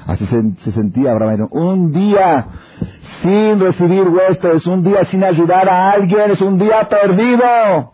[0.07, 1.47] Así se, sentía Abraham.
[1.51, 2.47] Un día
[3.21, 7.93] sin recibir huéspedes, un día sin ayudar a alguien, es un día perdido.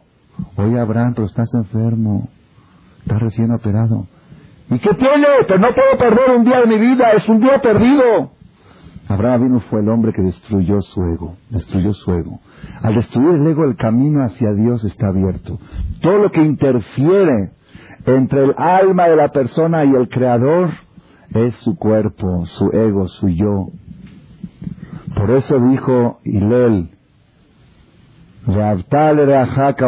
[0.56, 2.30] Oye, Abraham, pero estás enfermo.
[3.02, 4.08] Estás recién operado.
[4.70, 5.28] ¿Y qué tiene?
[5.48, 8.32] Pues no puedo perder un día de mi vida, es un día perdido.
[9.08, 12.40] Abraham vino fue el hombre que destruyó su ego, destruyó su ego.
[12.84, 15.58] Al destruir el ego, el camino hacia Dios está abierto.
[16.02, 17.54] Todo lo que interfiere
[18.06, 20.70] entre el alma de la persona y el Creador
[21.34, 23.70] es su cuerpo, su ego, su yo.
[25.20, 26.92] Por eso dijo Hilel,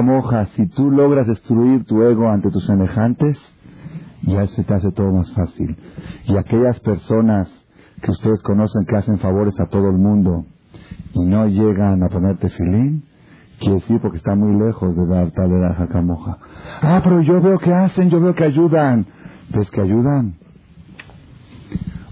[0.04, 3.40] moja, si tú logras destruir tu ego ante tus semejantes,
[4.24, 5.78] ya se te hace todo más fácil.
[6.26, 7.50] Y aquellas personas
[8.02, 10.46] que ustedes conocen que hacen favores a todo el mundo
[11.14, 13.06] y no llegan a ponerte filín,
[13.62, 16.40] quiere decir porque están muy lejos de dar tal era moja.
[16.82, 19.06] Ah, pero yo veo que hacen, yo veo que ayudan.
[19.56, 20.36] ¿Ves que ayudan?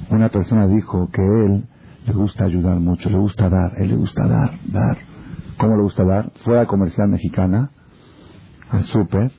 [0.10, 1.66] Una persona dijo que él
[2.06, 4.98] le gusta ayudar mucho, le gusta dar, él le gusta dar, dar.
[5.58, 6.32] ¿Cómo le gusta dar?
[6.44, 7.72] Fue a comercial mexicana,
[8.70, 9.32] al súper,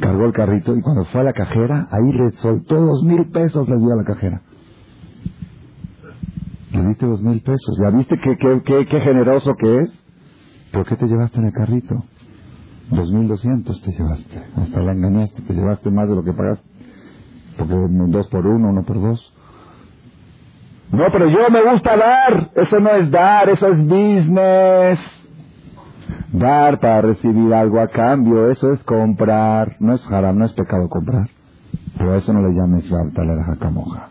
[0.00, 3.68] cargó el carrito y cuando fue a la cajera, ahí le soltó dos mil pesos,
[3.68, 4.42] le dio a la cajera.
[6.72, 7.78] Le diste dos mil pesos.
[7.82, 10.04] ¿Ya viste qué, qué, qué, generoso que es?
[10.72, 12.04] ¿Por qué te llevaste en el carrito?
[12.90, 14.42] Dos mil doscientos te llevaste.
[14.56, 16.66] Hasta la engañaste, te llevaste más de lo que pagaste.
[17.56, 17.74] Porque
[18.08, 19.32] dos por uno, uno por dos.
[20.92, 22.50] No, pero yo me gusta dar.
[22.54, 24.98] Eso no es dar, eso es business.
[26.32, 29.76] Dar para recibir algo a cambio, eso es comprar.
[29.80, 31.28] No es haram, no es pecado comprar.
[31.98, 34.08] Pero eso no le llames la jacamoja.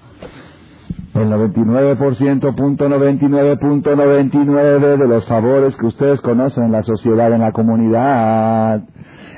[1.14, 7.54] El 99%, punto 99.99 de los favores que ustedes conocen en la sociedad, en la
[7.54, 8.84] comunidad,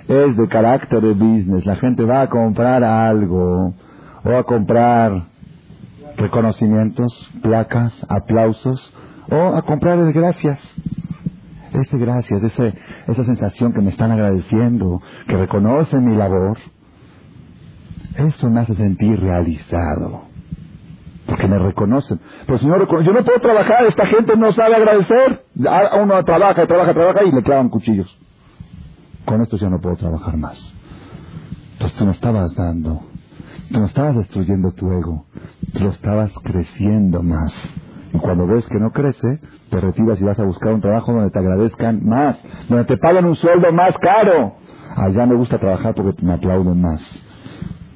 [0.08, 1.68] es de carácter de business.
[1.68, 3.76] La gente va a comprar algo
[4.24, 5.28] o a comprar
[6.18, 8.94] reconocimientos, placas, aplausos,
[9.30, 10.60] o a comprarles gracias.
[11.74, 12.74] Ese gracias, ese,
[13.08, 16.58] esa sensación que me están agradeciendo, que reconocen mi labor,
[18.16, 20.24] eso me hace sentir realizado.
[21.28, 22.20] Porque me reconocen.
[22.46, 25.44] Pero si no yo no puedo trabajar, esta gente no sabe agradecer.
[26.02, 28.18] Uno trabaja, trabaja, trabaja y le clavan cuchillos.
[29.26, 30.58] Con esto ya no puedo trabajar más.
[31.74, 33.04] Entonces tú me estabas dando
[33.70, 35.26] No estabas destruyendo tu ego,
[35.74, 37.54] lo estabas creciendo más.
[38.14, 41.32] Y cuando ves que no crece, te retiras y vas a buscar un trabajo donde
[41.32, 42.38] te agradezcan más,
[42.70, 44.56] donde te paguen un sueldo más caro.
[44.96, 47.02] Allá me gusta trabajar porque me aplauden más.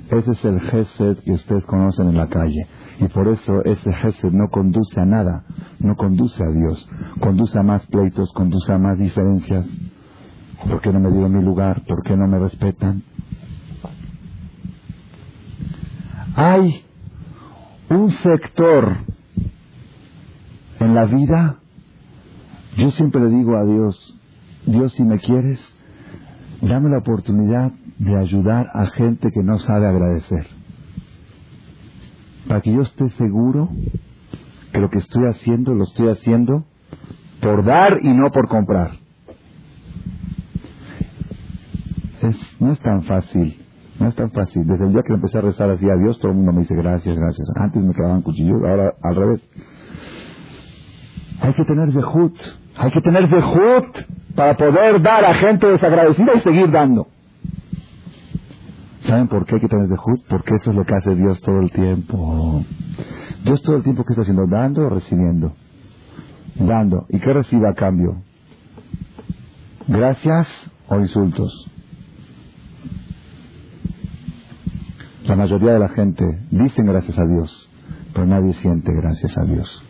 [0.10, 2.68] Ese es el gesed que ustedes conocen en la calle.
[3.00, 5.46] Y por eso ese gesed no conduce a nada,
[5.80, 6.90] no conduce a Dios.
[7.22, 9.66] Conduce a más pleitos, conduce a más diferencias.
[10.68, 11.84] ¿Por qué no me dieron mi lugar?
[11.88, 13.04] ¿Por qué no me respetan?
[16.36, 16.86] Hay
[17.90, 18.98] un sector
[20.80, 21.58] en la vida,
[22.78, 24.20] yo siempre le digo a Dios,
[24.66, 25.60] Dios si me quieres,
[26.62, 30.48] dame la oportunidad de ayudar a gente que no sabe agradecer.
[32.48, 33.70] Para que yo esté seguro
[34.72, 36.66] que lo que estoy haciendo lo estoy haciendo
[37.42, 38.92] por dar y no por comprar.
[42.22, 43.61] Es, no es tan fácil
[44.00, 44.66] no es tan fácil.
[44.66, 46.76] Desde el día que empecé a rezar así a Dios, todo el mundo me dice
[46.76, 47.48] gracias, gracias.
[47.56, 49.42] Antes me quedaban cuchillos, ahora al revés.
[51.42, 52.36] Hay que tener zehut,
[52.78, 57.08] hay que tener zehut para poder dar a gente desagradecida y seguir dando.
[59.02, 60.24] ¿Saben por qué hay que tener zehut?
[60.30, 62.64] Porque eso es lo que hace Dios todo el tiempo.
[63.44, 65.54] Dios todo el tiempo que está haciendo, dando o recibiendo.
[66.56, 67.06] Dando.
[67.10, 68.22] ¿Y qué recibe a cambio?
[69.88, 70.48] Gracias
[70.88, 71.72] o insultos.
[75.26, 77.70] La mayoría de la gente dicen gracias a Dios,
[78.14, 79.84] pero nadie siente gracias a Dios.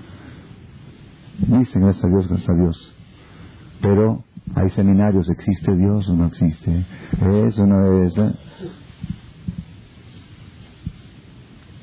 [1.40, 2.96] Dicen gracias a Dios, gracias a Dios.
[3.82, 4.24] Pero
[4.56, 6.86] hay seminarios, ¿existe Dios o no existe?
[7.22, 8.14] ¿Es o no es?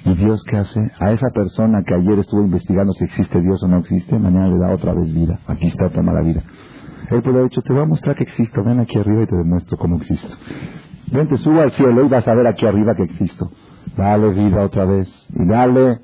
[0.05, 0.81] ¿Y Dios qué hace?
[1.01, 4.59] A esa persona que ayer estuvo investigando si existe Dios o no existe, mañana le
[4.59, 5.41] da otra vez vida.
[5.47, 6.43] Aquí está, toma la vida.
[7.11, 9.37] Él puede haber dicho, te voy a mostrar que existo, ven aquí arriba y te
[9.37, 10.29] demuestro cómo existo.
[11.11, 13.51] Ven, te subo al cielo y vas a ver aquí arriba que existo.
[13.97, 15.09] Dale vida otra vez.
[15.35, 16.01] Y dale,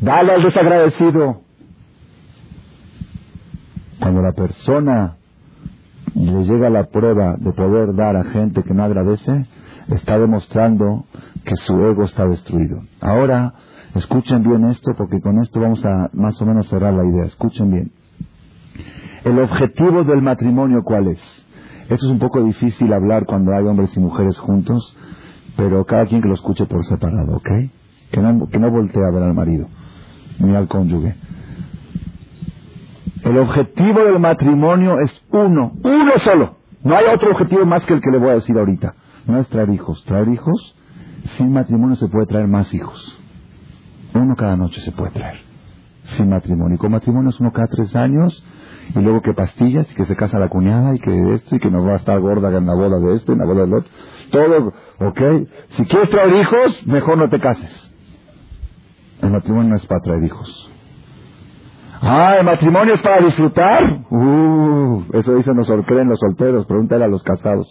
[0.00, 1.42] dale al desagradecido.
[4.00, 5.16] Cuando la persona
[6.14, 9.46] le llega la prueba de poder dar a gente que no agradece,
[9.88, 11.04] está demostrando
[11.44, 12.82] que su ego está destruido.
[13.00, 13.54] Ahora,
[13.94, 17.24] escuchen bien esto porque con esto vamos a más o menos cerrar la idea.
[17.24, 17.92] Escuchen bien.
[19.24, 21.46] El objetivo del matrimonio, ¿cuál es?
[21.88, 24.94] Esto es un poco difícil hablar cuando hay hombres y mujeres juntos,
[25.56, 27.48] pero cada quien que lo escuche por separado, ¿ok?
[28.10, 29.68] Que no, que no voltee a ver al marido,
[30.38, 31.14] ni al cónyuge.
[33.24, 36.56] El objetivo del matrimonio es uno, uno solo.
[36.84, 38.94] No hay otro objetivo más que el que le voy a decir ahorita.
[39.26, 40.04] No es traer hijos.
[40.04, 40.74] Traer hijos,
[41.36, 43.18] sin matrimonio se puede traer más hijos.
[44.14, 45.47] Uno cada noche se puede traer.
[46.18, 46.74] Sin matrimonio.
[46.74, 48.44] Y con matrimonio es uno cada tres años.
[48.94, 51.70] Y luego que pastillas y que se casa la cuñada y que esto y que
[51.70, 53.90] no va a estar gorda en la boda de este, en la boda del otro.
[54.30, 54.72] Todo,
[55.08, 55.20] ¿ok?
[55.76, 57.94] Si quieres traer hijos, mejor no te cases.
[59.22, 60.70] El matrimonio no es para traer hijos.
[62.00, 64.04] Ah, el matrimonio es para disfrutar.
[64.10, 67.66] Uh, eso dicen los, creen los solteros, pregúntale a los casados.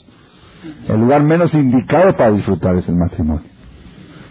[0.88, 3.50] El lugar menos indicado para disfrutar es el matrimonio.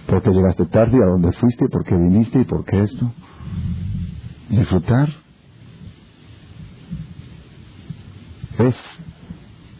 [0.06, 3.10] Porque llegaste tarde, a dónde fuiste, por qué viniste y por qué esto.
[4.48, 5.08] Disfrutar
[8.58, 8.76] es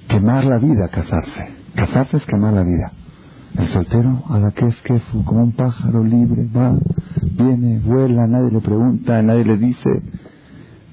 [0.09, 1.55] quemar la vida, casarse.
[1.75, 2.93] Casarse es quemar la vida.
[3.57, 6.77] El soltero, a la que es que como un pájaro libre, va,
[7.33, 10.03] viene, vuela, nadie le pregunta, nadie le dice.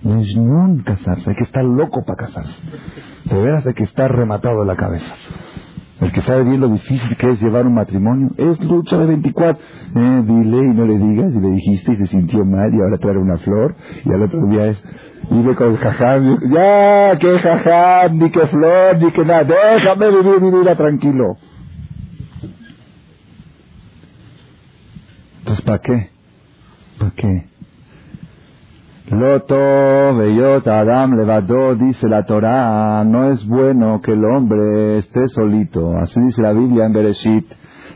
[0.03, 2.55] No es un casarse, hay que estar loco para casarse.
[3.25, 5.13] De veras hay que estar rematado la cabeza.
[6.01, 9.63] El que sabe bien lo difícil que es llevar un matrimonio es lucha de 24.
[9.95, 12.97] Eh, dile y no le digas, y le dijiste y se sintió mal y ahora
[12.97, 14.83] trae una flor y al otro día es,
[15.29, 20.41] vive con el jajam, ya, que jajam, ni que flor, ni que nada, déjame vivir
[20.41, 21.37] mi vida tranquilo.
[25.39, 26.09] Entonces, ¿para qué?
[26.97, 27.52] ¿Para qué?
[29.09, 35.95] Loto, Beyot, Adam, Levadó, dice la Torah, no es bueno que el hombre esté solito.
[35.97, 37.45] Así dice la Biblia en Bereshit.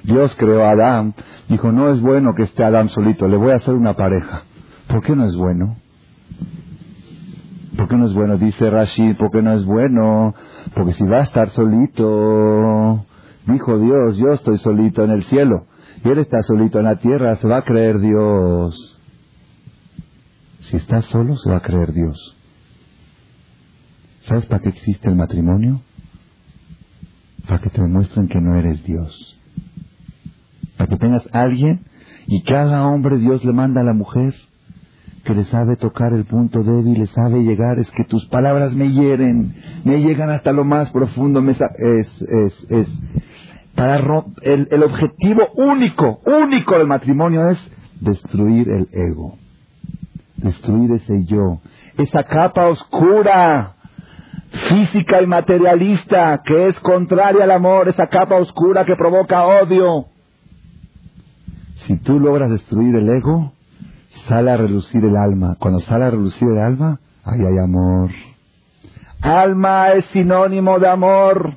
[0.04, 1.14] Dios creó a Adán.
[1.48, 4.44] Dijo, no es bueno que esté Adán solito, le voy a hacer una pareja.
[4.88, 5.78] ¿Por qué no es bueno?
[7.78, 8.38] ¿Por qué no es bueno?
[8.38, 10.36] Dice Rashid, ¿por qué no es bueno?
[10.76, 13.06] Porque si va a estar solito,
[13.46, 15.68] dijo Dios, yo estoy solito en el cielo
[16.04, 18.97] y él está solito en la tierra, se va a creer Dios.
[20.70, 22.36] Si estás solo, se va a creer Dios.
[24.24, 25.82] ¿Sabes para qué existe el matrimonio?
[27.48, 29.40] Para que te demuestren que no eres Dios.
[30.76, 31.86] Para que tengas alguien
[32.28, 34.36] y cada hombre Dios le manda a la mujer
[35.24, 38.92] que le sabe tocar el punto débil, le sabe llegar, es que tus palabras me
[38.92, 39.56] hieren,
[39.86, 42.22] me llegan hasta lo más profundo, me es,
[42.70, 42.88] es.
[43.76, 43.98] Para
[44.42, 47.58] el, el objetivo único, único del matrimonio es
[48.02, 49.38] destruir el ego
[50.38, 51.60] destruir ese yo,
[51.98, 53.74] esa capa oscura,
[54.70, 60.06] física y materialista, que es contraria al amor, esa capa oscura que provoca odio.
[61.86, 63.54] Si tú logras destruir el ego,
[64.28, 65.56] sale a relucir el alma.
[65.60, 68.12] Cuando sale a relucir el alma, ahí hay amor.
[69.22, 71.56] Alma es sinónimo de amor,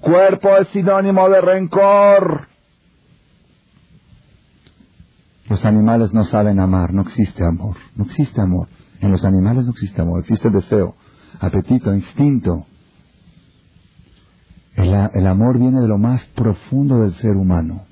[0.00, 2.48] cuerpo es sinónimo de rencor.
[5.48, 8.68] Los animales no saben amar, no existe amor, no existe amor.
[9.00, 10.94] En los animales no existe amor, existe deseo,
[11.40, 12.66] apetito, instinto.
[14.74, 17.84] El, amor viene de lo más profundo del ser humano.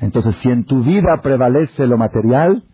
[0.00, 2.64] Entonces, si en tu vida prevalece lo material,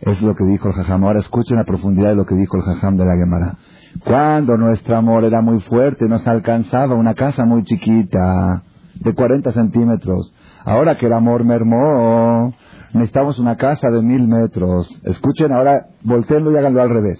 [0.00, 1.04] es lo que dijo el Jajam.
[1.04, 3.58] Ahora escuchen la profundidad de lo que dijo el Jajam de la Gemara.
[4.04, 8.62] Cuando nuestro amor era muy fuerte, nos alcanzaba una casa muy chiquita,
[8.94, 10.32] de 40 centímetros.
[10.68, 12.52] Ahora que el amor mermó,
[12.92, 14.86] necesitamos una casa de mil metros.
[15.02, 17.18] Escuchen ahora, volteenlo y háganlo al revés.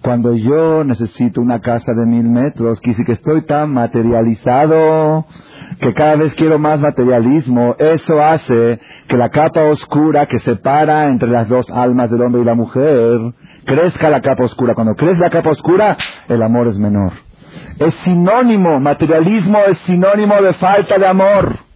[0.00, 5.26] Cuando yo necesito una casa de mil metros, que que estoy tan materializado,
[5.80, 11.28] que cada vez quiero más materialismo, eso hace que la capa oscura que separa entre
[11.28, 13.18] las dos almas del hombre y la mujer,
[13.66, 14.74] crezca la capa oscura.
[14.74, 17.12] Cuando crece la capa oscura, el amor es menor.
[17.78, 21.71] Es sinónimo, materialismo es sinónimo de falta de amor.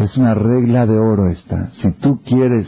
[0.00, 1.68] Es una regla de oro esta.
[1.72, 2.66] Si tú quieres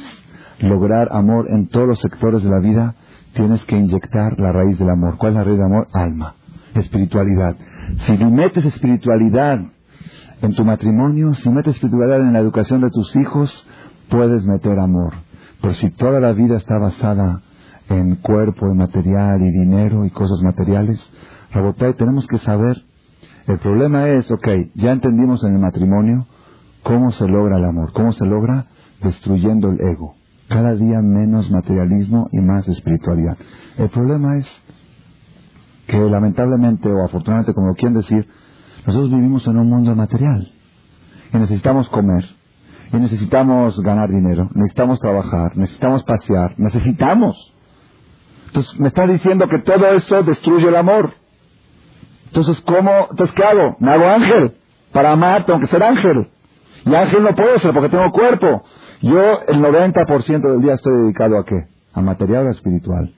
[0.60, 2.94] lograr amor en todos los sectores de la vida,
[3.32, 5.16] tienes que inyectar la raíz del amor.
[5.16, 5.88] ¿Cuál es la raíz del amor?
[5.94, 6.34] Alma,
[6.74, 7.56] espiritualidad.
[8.06, 9.60] Si metes espiritualidad
[10.42, 13.66] En tu matrimonio, si metes espiritualidad en la educación de tus hijos,
[14.10, 15.14] puedes meter amor.
[15.62, 17.40] Pero si toda la vida está basada
[17.88, 20.98] en cuerpo, en material y dinero y cosas materiales,
[21.52, 22.76] Rabotay, tenemos que saber.
[23.46, 26.26] El problema es, ok, ya entendimos en el matrimonio
[26.82, 28.66] cómo se logra el amor, cómo se logra
[29.00, 30.14] destruyendo el ego.
[30.48, 33.36] Cada día menos materialismo y más espiritualidad.
[33.78, 34.46] El problema es
[35.86, 38.28] que lamentablemente o afortunadamente, como quieren decir,
[38.86, 40.52] nosotros vivimos en un mundo material
[41.32, 42.24] y necesitamos comer
[42.92, 47.54] y necesitamos ganar dinero, necesitamos trabajar, necesitamos pasear, necesitamos.
[48.48, 51.14] Entonces me está diciendo que todo eso destruye el amor.
[52.26, 53.08] Entonces, ¿cómo?
[53.10, 53.76] Entonces, ¿qué hago?
[53.78, 54.56] Me hago ángel.
[54.92, 56.28] Para amar tengo que ser ángel.
[56.84, 58.62] Y ángel no puedo ser porque tengo cuerpo.
[59.02, 61.66] Yo el 90% del día estoy dedicado a qué?
[61.92, 63.14] A material o a espiritual.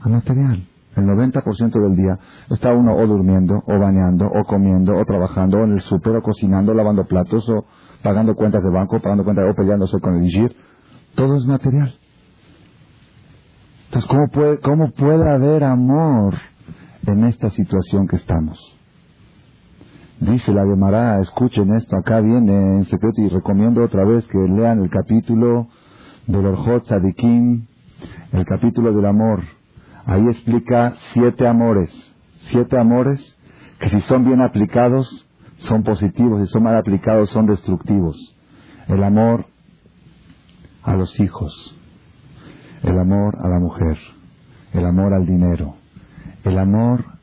[0.00, 0.66] A material.
[0.96, 2.18] El 90% del día
[2.50, 6.22] está uno o durmiendo, o bañando, o comiendo, o trabajando, o en el súper, o
[6.22, 7.64] cocinando, lavando platos, o
[8.02, 10.54] pagando cuentas de banco, pagando cuentas, o peleándose con el IGIR.
[11.16, 11.94] Todo es material.
[13.86, 16.34] Entonces, ¿cómo puede, ¿cómo puede haber amor
[17.06, 18.58] en esta situación que estamos?
[20.24, 24.80] Dice la Gemara, escuchen esto, acá viene en secreto y recomiendo otra vez que lean
[24.80, 25.68] el capítulo
[26.26, 27.66] del Orjot Sadikim,
[28.32, 29.42] el capítulo del amor.
[30.06, 31.90] Ahí explica siete amores,
[32.50, 33.20] siete amores
[33.78, 35.26] que si son bien aplicados
[35.58, 38.16] son positivos, si son mal aplicados son destructivos.
[38.88, 39.44] El amor
[40.84, 41.76] a los hijos,
[42.82, 43.98] el amor a la mujer,
[44.72, 45.74] el amor al dinero,
[46.44, 47.13] el amor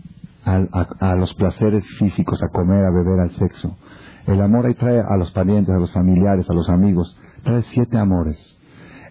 [0.44, 3.78] a, los placeres físicos, a comer, a beber, al sexo.
[4.26, 7.98] El amor ahí trae a los parientes, a los familiares, a los amigos, trae siete
[7.98, 8.58] amores.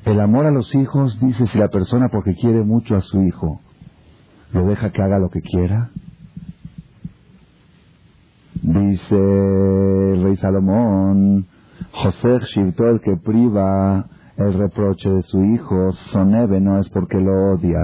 [0.05, 3.61] El amor a los hijos dice si la persona porque quiere mucho a su hijo
[4.53, 5.91] lo deja que haga lo que quiera.
[8.62, 11.47] Dice el rey Salomón,
[11.93, 14.07] José Shivto el que priva
[14.37, 17.81] el reproche de su hijo, Sonebe no es porque lo odia.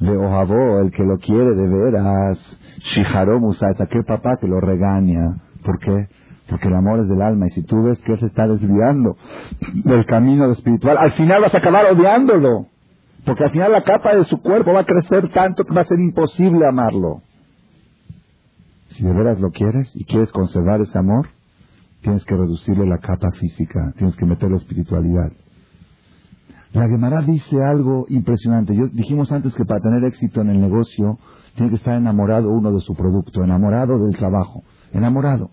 [0.00, 2.38] De Ojabó, el que lo quiere de veras,
[2.78, 5.20] Shiharo Musaita, aquel papá que lo regaña.
[5.64, 6.08] ¿Por qué?
[6.48, 9.16] Porque el amor es del alma y si tú ves que él se está desviando
[9.84, 12.66] del camino espiritual, al final vas a acabar odiándolo.
[13.24, 15.84] Porque al final la capa de su cuerpo va a crecer tanto que va a
[15.84, 17.22] ser imposible amarlo.
[18.90, 21.28] Si de veras lo quieres y quieres conservar ese amor,
[22.02, 25.30] tienes que reducirle la capa física, tienes que meterle espiritualidad.
[26.72, 28.76] La Gemara dice algo impresionante.
[28.76, 31.18] Yo, dijimos antes que para tener éxito en el negocio
[31.54, 34.62] tiene que estar enamorado uno de su producto, enamorado del trabajo,
[34.92, 35.50] enamorado.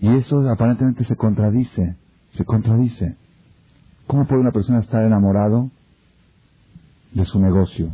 [0.00, 1.96] Y eso aparentemente se contradice,
[2.32, 3.16] se contradice.
[4.06, 5.70] ¿Cómo puede una persona estar enamorado
[7.12, 7.92] de su negocio?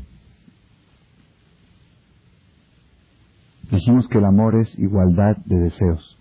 [3.71, 6.19] Dijimos que el amor es igualdad de deseos.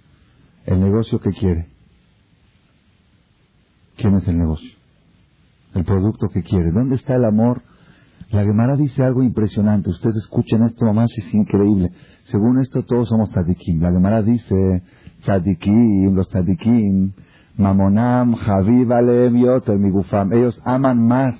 [0.65, 1.67] ¿El negocio que quiere?
[3.97, 4.80] ¿Quién es el negocio?
[5.73, 6.71] El producto que quiere.
[6.71, 7.61] ¿Dónde está el amor?
[8.31, 9.89] La Gemara dice algo impresionante.
[9.89, 11.91] Ustedes escuchen esto nomás, es increíble.
[12.23, 13.81] Según esto, todos somos tzadikim.
[13.81, 14.83] La Gemara dice,
[15.21, 17.11] tzadikim, los tzadikim,
[17.57, 19.33] mamonam, javi, alem,
[19.79, 20.31] migufam.
[20.31, 21.35] Ellos aman más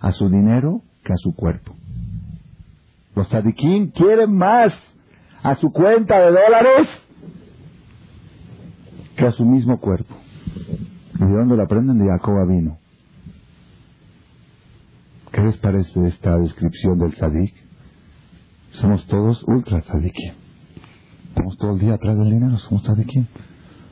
[0.00, 1.74] a su dinero que a su cuerpo.
[3.16, 4.72] Los tzadikim quieren más
[5.42, 6.88] a su cuenta de dólares
[9.16, 10.14] que a su mismo cuerpo.
[11.14, 11.98] ¿Y de dónde lo aprenden?
[11.98, 12.78] De Jacob vino.
[15.36, 17.54] ¿Qué les parece esta descripción del tzadik?
[18.70, 20.32] Somos todos ultra tzadikim.
[21.28, 23.26] Estamos todo el día atrás del dinero, somos tzadikim.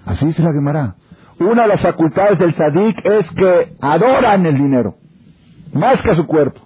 [0.07, 0.97] Así dice la Gemara.
[1.39, 4.97] Una de las facultades del tzadik es que adoran el dinero,
[5.75, 6.63] más que a su cuerpo.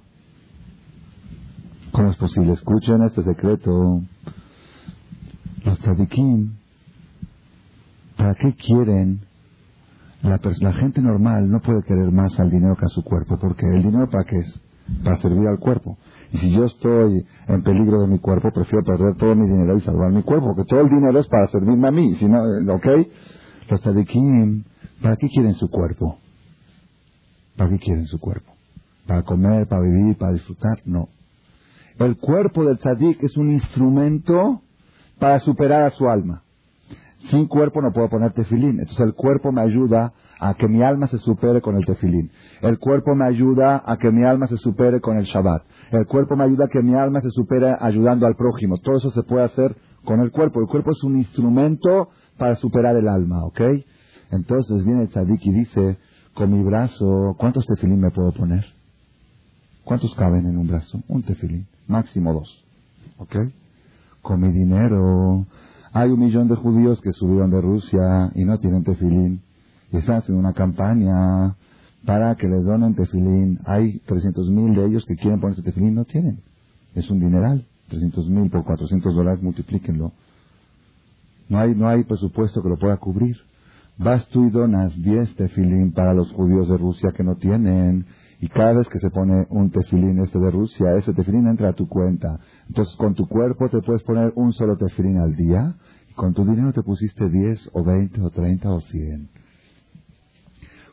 [1.91, 2.53] ¿Cómo es posible?
[2.53, 4.03] Escuchen este secreto.
[5.65, 6.53] Los tzadikim,
[8.17, 9.27] ¿para qué quieren?
[10.23, 13.67] La, la, gente normal no puede querer más al dinero que a su cuerpo, porque
[13.75, 14.68] el dinero para qué es?
[15.05, 15.99] Para servir al cuerpo.
[16.33, 19.81] Y si yo estoy en peligro de mi cuerpo, prefiero perder todo mi dinero y
[19.81, 22.71] salvar mi cuerpo, porque todo el dinero es para servirme a mí, si no, eh,
[22.71, 23.09] ¿ok?
[23.71, 24.65] Los tzadikim,
[25.03, 26.19] ¿para qué quieren su cuerpo?
[27.57, 28.53] ¿Para qué quieren su cuerpo?
[29.07, 30.81] ¿Para comer, para vivir, para disfrutar?
[30.85, 31.09] No.
[31.99, 34.63] El cuerpo del tzadik es un instrumento
[35.19, 36.43] para superar a su alma.
[37.31, 38.79] Sin cuerpo no puedo poner tefilín.
[38.79, 42.31] Entonces el cuerpo me ayuda a que mi alma se supere con el tefilín.
[42.63, 45.63] El cuerpo me ayuda a que mi alma se supere con el Shabbat.
[45.91, 48.79] El cuerpo me ayuda a que mi alma se supere ayudando al prójimo.
[48.79, 50.61] Todo eso se puede hacer con el cuerpo.
[50.61, 52.09] El cuerpo es un instrumento
[52.39, 53.61] para superar el alma, ¿ok?
[54.31, 55.99] Entonces viene el tzadik y dice,
[56.35, 58.65] con mi brazo, ¿cuántos tefilín me puedo poner?
[59.85, 61.03] ¿Cuántos caben en un brazo?
[61.09, 62.65] Un tefilín, máximo dos,
[63.17, 63.37] ¿ok?
[64.23, 65.47] Con mi dinero,
[65.93, 69.43] Hay un millón de judíos que subieron de Rusia y no tienen tefilín.
[69.91, 71.57] Y están haciendo una campaña
[72.05, 73.59] para que les donen tefilín.
[73.67, 76.41] Hay 300 mil de ellos que quieren ponerse tefilín, no tienen.
[76.95, 77.67] Es un dineral.
[77.89, 80.13] 300 mil por 400 dólares, multiplíquenlo.
[81.49, 83.37] No hay, no hay presupuesto que lo pueda cubrir.
[83.97, 88.07] Vas tú y donas 10 tefilín para los judíos de Rusia que no tienen.
[88.41, 91.73] Y cada vez que se pone un tefilín este de Rusia, ese tefilín entra a
[91.73, 92.39] tu cuenta.
[92.69, 95.75] Entonces con tu cuerpo te puedes poner un solo tefilín al día.
[96.11, 99.29] Y con tu dinero te pusiste 10 o 20 o 30 o 100.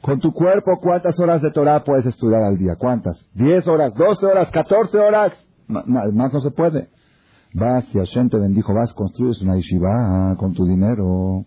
[0.01, 2.75] Con tu cuerpo, ¿cuántas horas de Torah puedes estudiar al día?
[2.77, 3.15] ¿Cuántas?
[3.35, 5.33] ¿10 horas, 12 horas, 14 horas?
[5.67, 6.89] Más no se puede.
[7.53, 11.45] Vas y Hashem te bendijo, vas, construyes una yeshiva con tu dinero.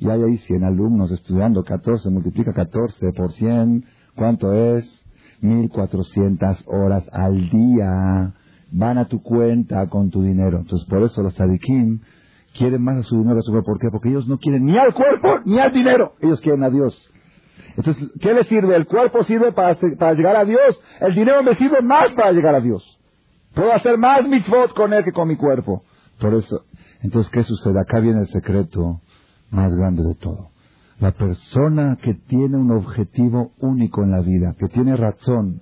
[0.00, 3.84] Y hay ahí 100 alumnos estudiando, 14, multiplica 14 por 100,
[4.16, 5.03] ¿cuánto es?
[5.40, 8.34] 1400 horas al día.
[8.70, 10.58] Van a tu cuenta con tu dinero.
[10.58, 12.00] Entonces, por eso los tzadikim
[12.56, 13.72] quieren más a su dinero a su cuerpo.
[13.72, 13.88] ¿Por qué?
[13.90, 16.14] Porque ellos no quieren ni al cuerpo ni al dinero.
[16.20, 17.10] Ellos quieren a Dios.
[17.76, 18.76] Entonces, ¿qué les sirve?
[18.76, 20.80] El cuerpo sirve para, para llegar a Dios.
[21.00, 22.82] El dinero me sirve más para llegar a Dios.
[23.54, 25.84] Puedo hacer más mitzvot con él que con mi cuerpo.
[26.20, 26.62] Por eso,
[27.02, 27.80] entonces, ¿qué sucede?
[27.80, 29.00] Acá viene el secreto
[29.50, 30.53] más grande de todo.
[31.00, 35.60] La persona que tiene un objetivo único en la vida, que tiene razón,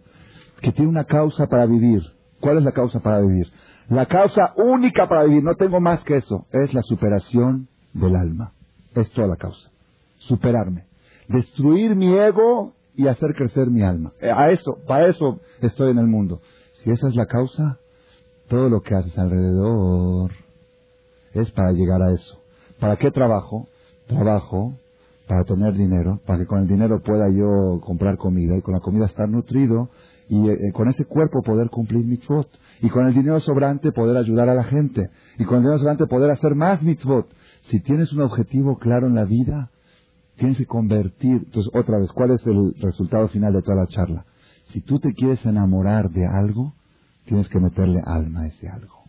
[0.60, 2.02] que tiene una causa para vivir.
[2.40, 3.46] ¿Cuál es la causa para vivir?
[3.88, 8.52] La causa única para vivir, no tengo más que eso, es la superación del alma.
[8.94, 9.70] Es toda la causa.
[10.18, 10.86] Superarme.
[11.28, 14.12] Destruir mi ego y hacer crecer mi alma.
[14.20, 16.40] Eh, a eso, para eso estoy en el mundo.
[16.82, 17.78] Si esa es la causa,
[18.48, 20.32] todo lo que haces alrededor
[21.32, 22.42] es para llegar a eso.
[22.78, 23.68] ¿Para qué trabajo?
[24.06, 24.74] Trabajo
[25.32, 28.80] para tener dinero, para que con el dinero pueda yo comprar comida y con la
[28.80, 29.88] comida estar nutrido
[30.28, 32.46] y eh, con ese cuerpo poder cumplir mitzvot
[32.82, 35.08] y con el dinero sobrante poder ayudar a la gente
[35.38, 37.32] y con el dinero sobrante poder hacer más mitzvot.
[37.70, 39.70] Si tienes un objetivo claro en la vida,
[40.36, 41.44] tienes que convertir.
[41.46, 44.26] Entonces, otra vez, ¿cuál es el resultado final de toda la charla?
[44.74, 46.74] Si tú te quieres enamorar de algo,
[47.24, 49.01] tienes que meterle alma a ese algo.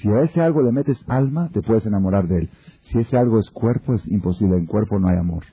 [0.00, 2.50] Si a ese algo le metes alma, te puedes enamorar de él.
[2.82, 4.56] Si ese algo es cuerpo, es imposible.
[4.56, 5.44] En cuerpo no hay amor.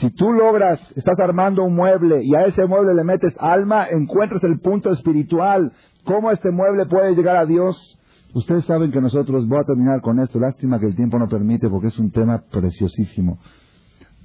[0.00, 4.44] Si tú logras, estás armando un mueble y a ese mueble le metes alma, encuentras
[4.44, 5.72] el punto espiritual.
[6.04, 7.76] ¿Cómo este mueble puede llegar a Dios?
[8.34, 11.70] Ustedes saben que nosotros, voy a terminar con esto, lástima que el tiempo no permite
[11.70, 13.38] porque es un tema preciosísimo.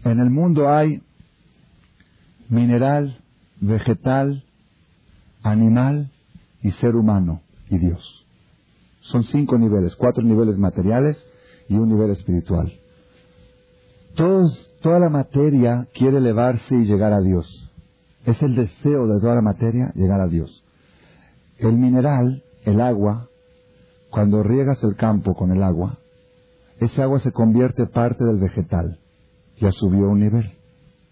[0.03, 1.01] En el mundo hay
[2.49, 3.17] mineral,
[3.61, 4.43] vegetal,
[5.43, 6.11] animal
[6.61, 8.20] y ser humano y Dios.
[9.11, 11.17] Son cinco niveles, cuatro niveles materiales
[11.67, 12.71] y un nivel espiritual.
[14.15, 17.45] Todos, toda la materia quiere elevarse y llegar a Dios.
[18.25, 20.63] Es el deseo de toda la materia llegar a Dios.
[21.57, 23.27] El mineral, el agua,
[24.09, 25.97] cuando riegas el campo con el agua,
[26.79, 28.99] ese agua se convierte parte del vegetal.
[29.57, 30.51] Ya subió un nivel.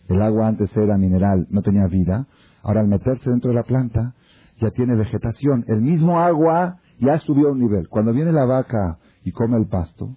[0.08, 2.28] El agua antes era mineral, no tenía vida.
[2.64, 4.16] Ahora al meterse dentro de la planta,
[4.60, 5.64] ya tiene vegetación.
[5.68, 7.88] El mismo agua ya subió un nivel.
[7.90, 10.16] Cuando viene la vaca y come el pasto,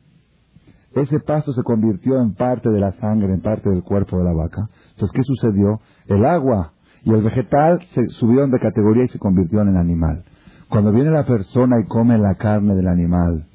[0.94, 4.32] ese pasto se convirtió en parte de la sangre, en parte del cuerpo de la
[4.32, 4.68] vaca.
[4.90, 5.80] Entonces, ¿qué sucedió?
[6.06, 6.72] El agua
[7.04, 10.24] y el vegetal se subieron de categoría y se convirtieron en animal.
[10.68, 13.46] Cuando viene la persona y come la carne del animal,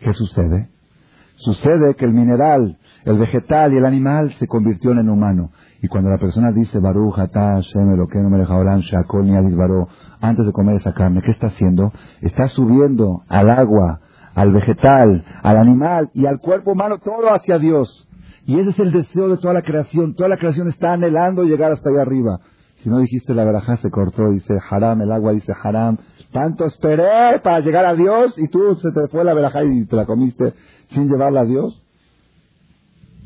[0.00, 0.68] ¿qué sucede?
[1.36, 5.50] Sucede que el mineral, el vegetal y el animal se convirtieron en humano.
[5.82, 8.48] Y cuando la persona dice Baruch, Atah, Shem, Eloqueno, Melech
[8.82, 9.88] Shakol, Niadis, Baro,
[10.20, 11.90] antes de comer esa carne, ¿qué está haciendo?
[12.20, 13.98] Está subiendo al agua,
[14.32, 18.08] al vegetal, al animal y al cuerpo humano, todo hacia Dios.
[18.46, 20.14] Y ese es el deseo de toda la creación.
[20.14, 22.38] Toda la creación está anhelando llegar hasta allá arriba.
[22.76, 25.98] Si no dijiste la verajá, se cortó, dice haram, el agua dice haram.
[26.32, 29.96] Tanto esperé para llegar a Dios y tú se te fue la verajá y te
[29.96, 30.54] la comiste
[30.88, 31.81] sin llevarla a Dios.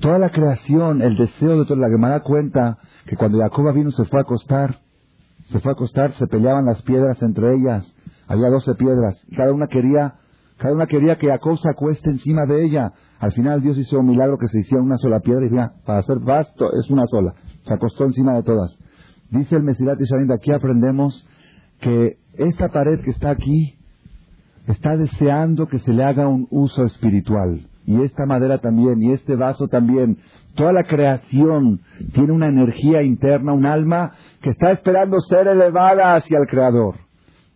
[0.01, 4.05] Toda la creación, el deseo de toda la Gemara cuenta que cuando Jacob vino se
[4.05, 4.77] fue a acostar,
[5.47, 7.95] se fue a acostar, se peleaban las piedras entre ellas,
[8.29, 10.17] había doce piedras, y cada una quería,
[10.59, 12.93] cada una quería que Jacob se acueste encima de ella.
[13.21, 16.01] Al final Dios hizo un milagro que se hiciera una sola piedra y ya, para
[16.01, 17.33] hacer vasto es una sola.
[17.65, 18.79] Se acostó encima de todas.
[19.31, 21.27] Dice el Mesilat y de aquí aprendemos
[21.81, 23.79] que esta pared que está aquí
[24.67, 29.37] está deseando que se le haga un uso espiritual y esta madera también, y este
[29.37, 30.19] vaso también.
[30.57, 31.81] Toda la creación
[32.13, 36.97] tiene una energía interna, un alma que está esperando ser elevada hacia el Creador.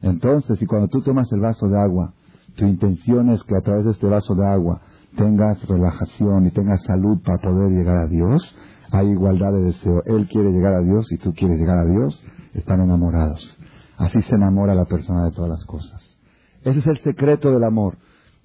[0.02, 2.14] Entonces, y cuando tú tomas el vaso de agua,
[2.56, 4.80] tu intención es que a través de este vaso de agua
[5.16, 8.56] tengas relajación y tengas salud para poder llegar a Dios,
[8.92, 10.02] hay igualdad de deseo.
[10.06, 12.22] Él quiere llegar a Dios y tú quieres llegar a Dios,
[12.54, 13.56] están enamorados.
[13.98, 16.18] Así se enamora la persona de todas las cosas.
[16.62, 17.98] Ese es el secreto del amor.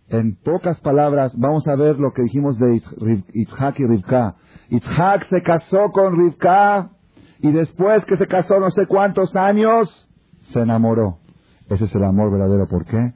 [0.10, 2.82] En pocas palabras, vamos a ver lo que dijimos de
[3.34, 4.36] Itzhak y Rivka.
[4.70, 6.92] Itzhak se casó con Rivka
[7.40, 10.08] y después que se casó no sé cuántos años,
[10.54, 11.18] se enamoró.
[11.70, 12.68] Ese es el amor verdadero.
[12.68, 13.14] ¿Por qué?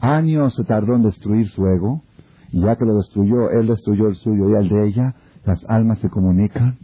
[0.00, 2.02] Años se tardó en destruir su ego
[2.50, 5.14] y ya que lo destruyó, él destruyó el suyo y el de ella,
[5.44, 6.78] las almas se comunican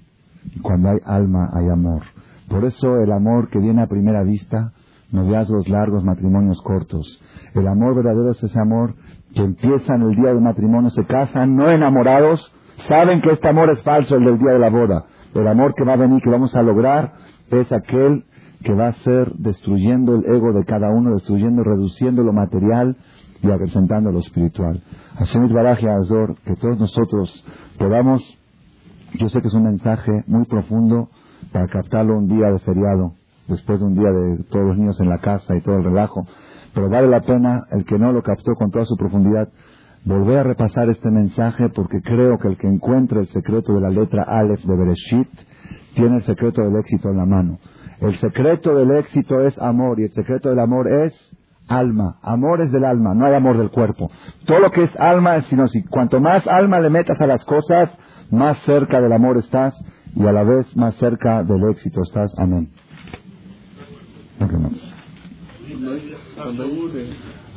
[0.45, 2.03] y cuando hay alma hay amor.
[2.49, 4.73] Por eso el amor que viene a primera vista,
[5.11, 7.21] noviazgos largos, matrimonios cortos.
[7.55, 8.95] El amor verdadero es ese amor
[9.39, 12.53] que empieza en el día del matrimonio, se casan no enamorados,
[12.89, 15.05] saben que este amor es falso, el del día de la boda.
[15.33, 17.13] El amor que va a venir, que vamos a lograr,
[17.49, 18.25] es aquel
[18.65, 22.97] que va a ser destruyendo el ego de cada uno, destruyendo, reduciendo lo material
[23.41, 24.83] y acrecentando lo espiritual.
[25.19, 27.45] Hashem Baraje Azor, que todos nosotros
[27.79, 28.21] podamos,
[29.21, 31.11] yo sé que es un mensaje muy profundo
[31.53, 33.13] para captarlo un día de feriado,
[33.47, 36.27] después de un día de todos los niños en la casa y todo el relajo,
[36.75, 39.49] pero vale la pena el que no lo captó con toda su profundidad
[40.05, 43.91] volver a repasar este mensaje porque creo que el que encuentre el secreto de la
[43.91, 45.29] letra Aleph de Bereshit
[45.95, 47.59] tiene el secreto del éxito en la mano.
[48.01, 51.13] El secreto del éxito es amor y el secreto del amor es
[51.69, 52.19] alma.
[52.23, 54.11] Amor es del alma, no hay amor del cuerpo.
[54.47, 57.45] Todo lo que es alma es sino si cuanto más alma le metas a las
[57.45, 57.91] cosas,
[58.31, 59.75] más cerca del amor estás
[60.15, 62.33] y a la vez más cerca del éxito estás.
[62.39, 62.71] Amén.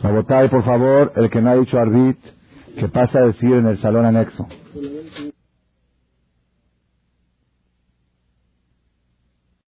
[0.04, 2.18] Abotay, por favor, el que no ha dicho Arbit,
[2.78, 4.48] que pase a decir en el salón anexo.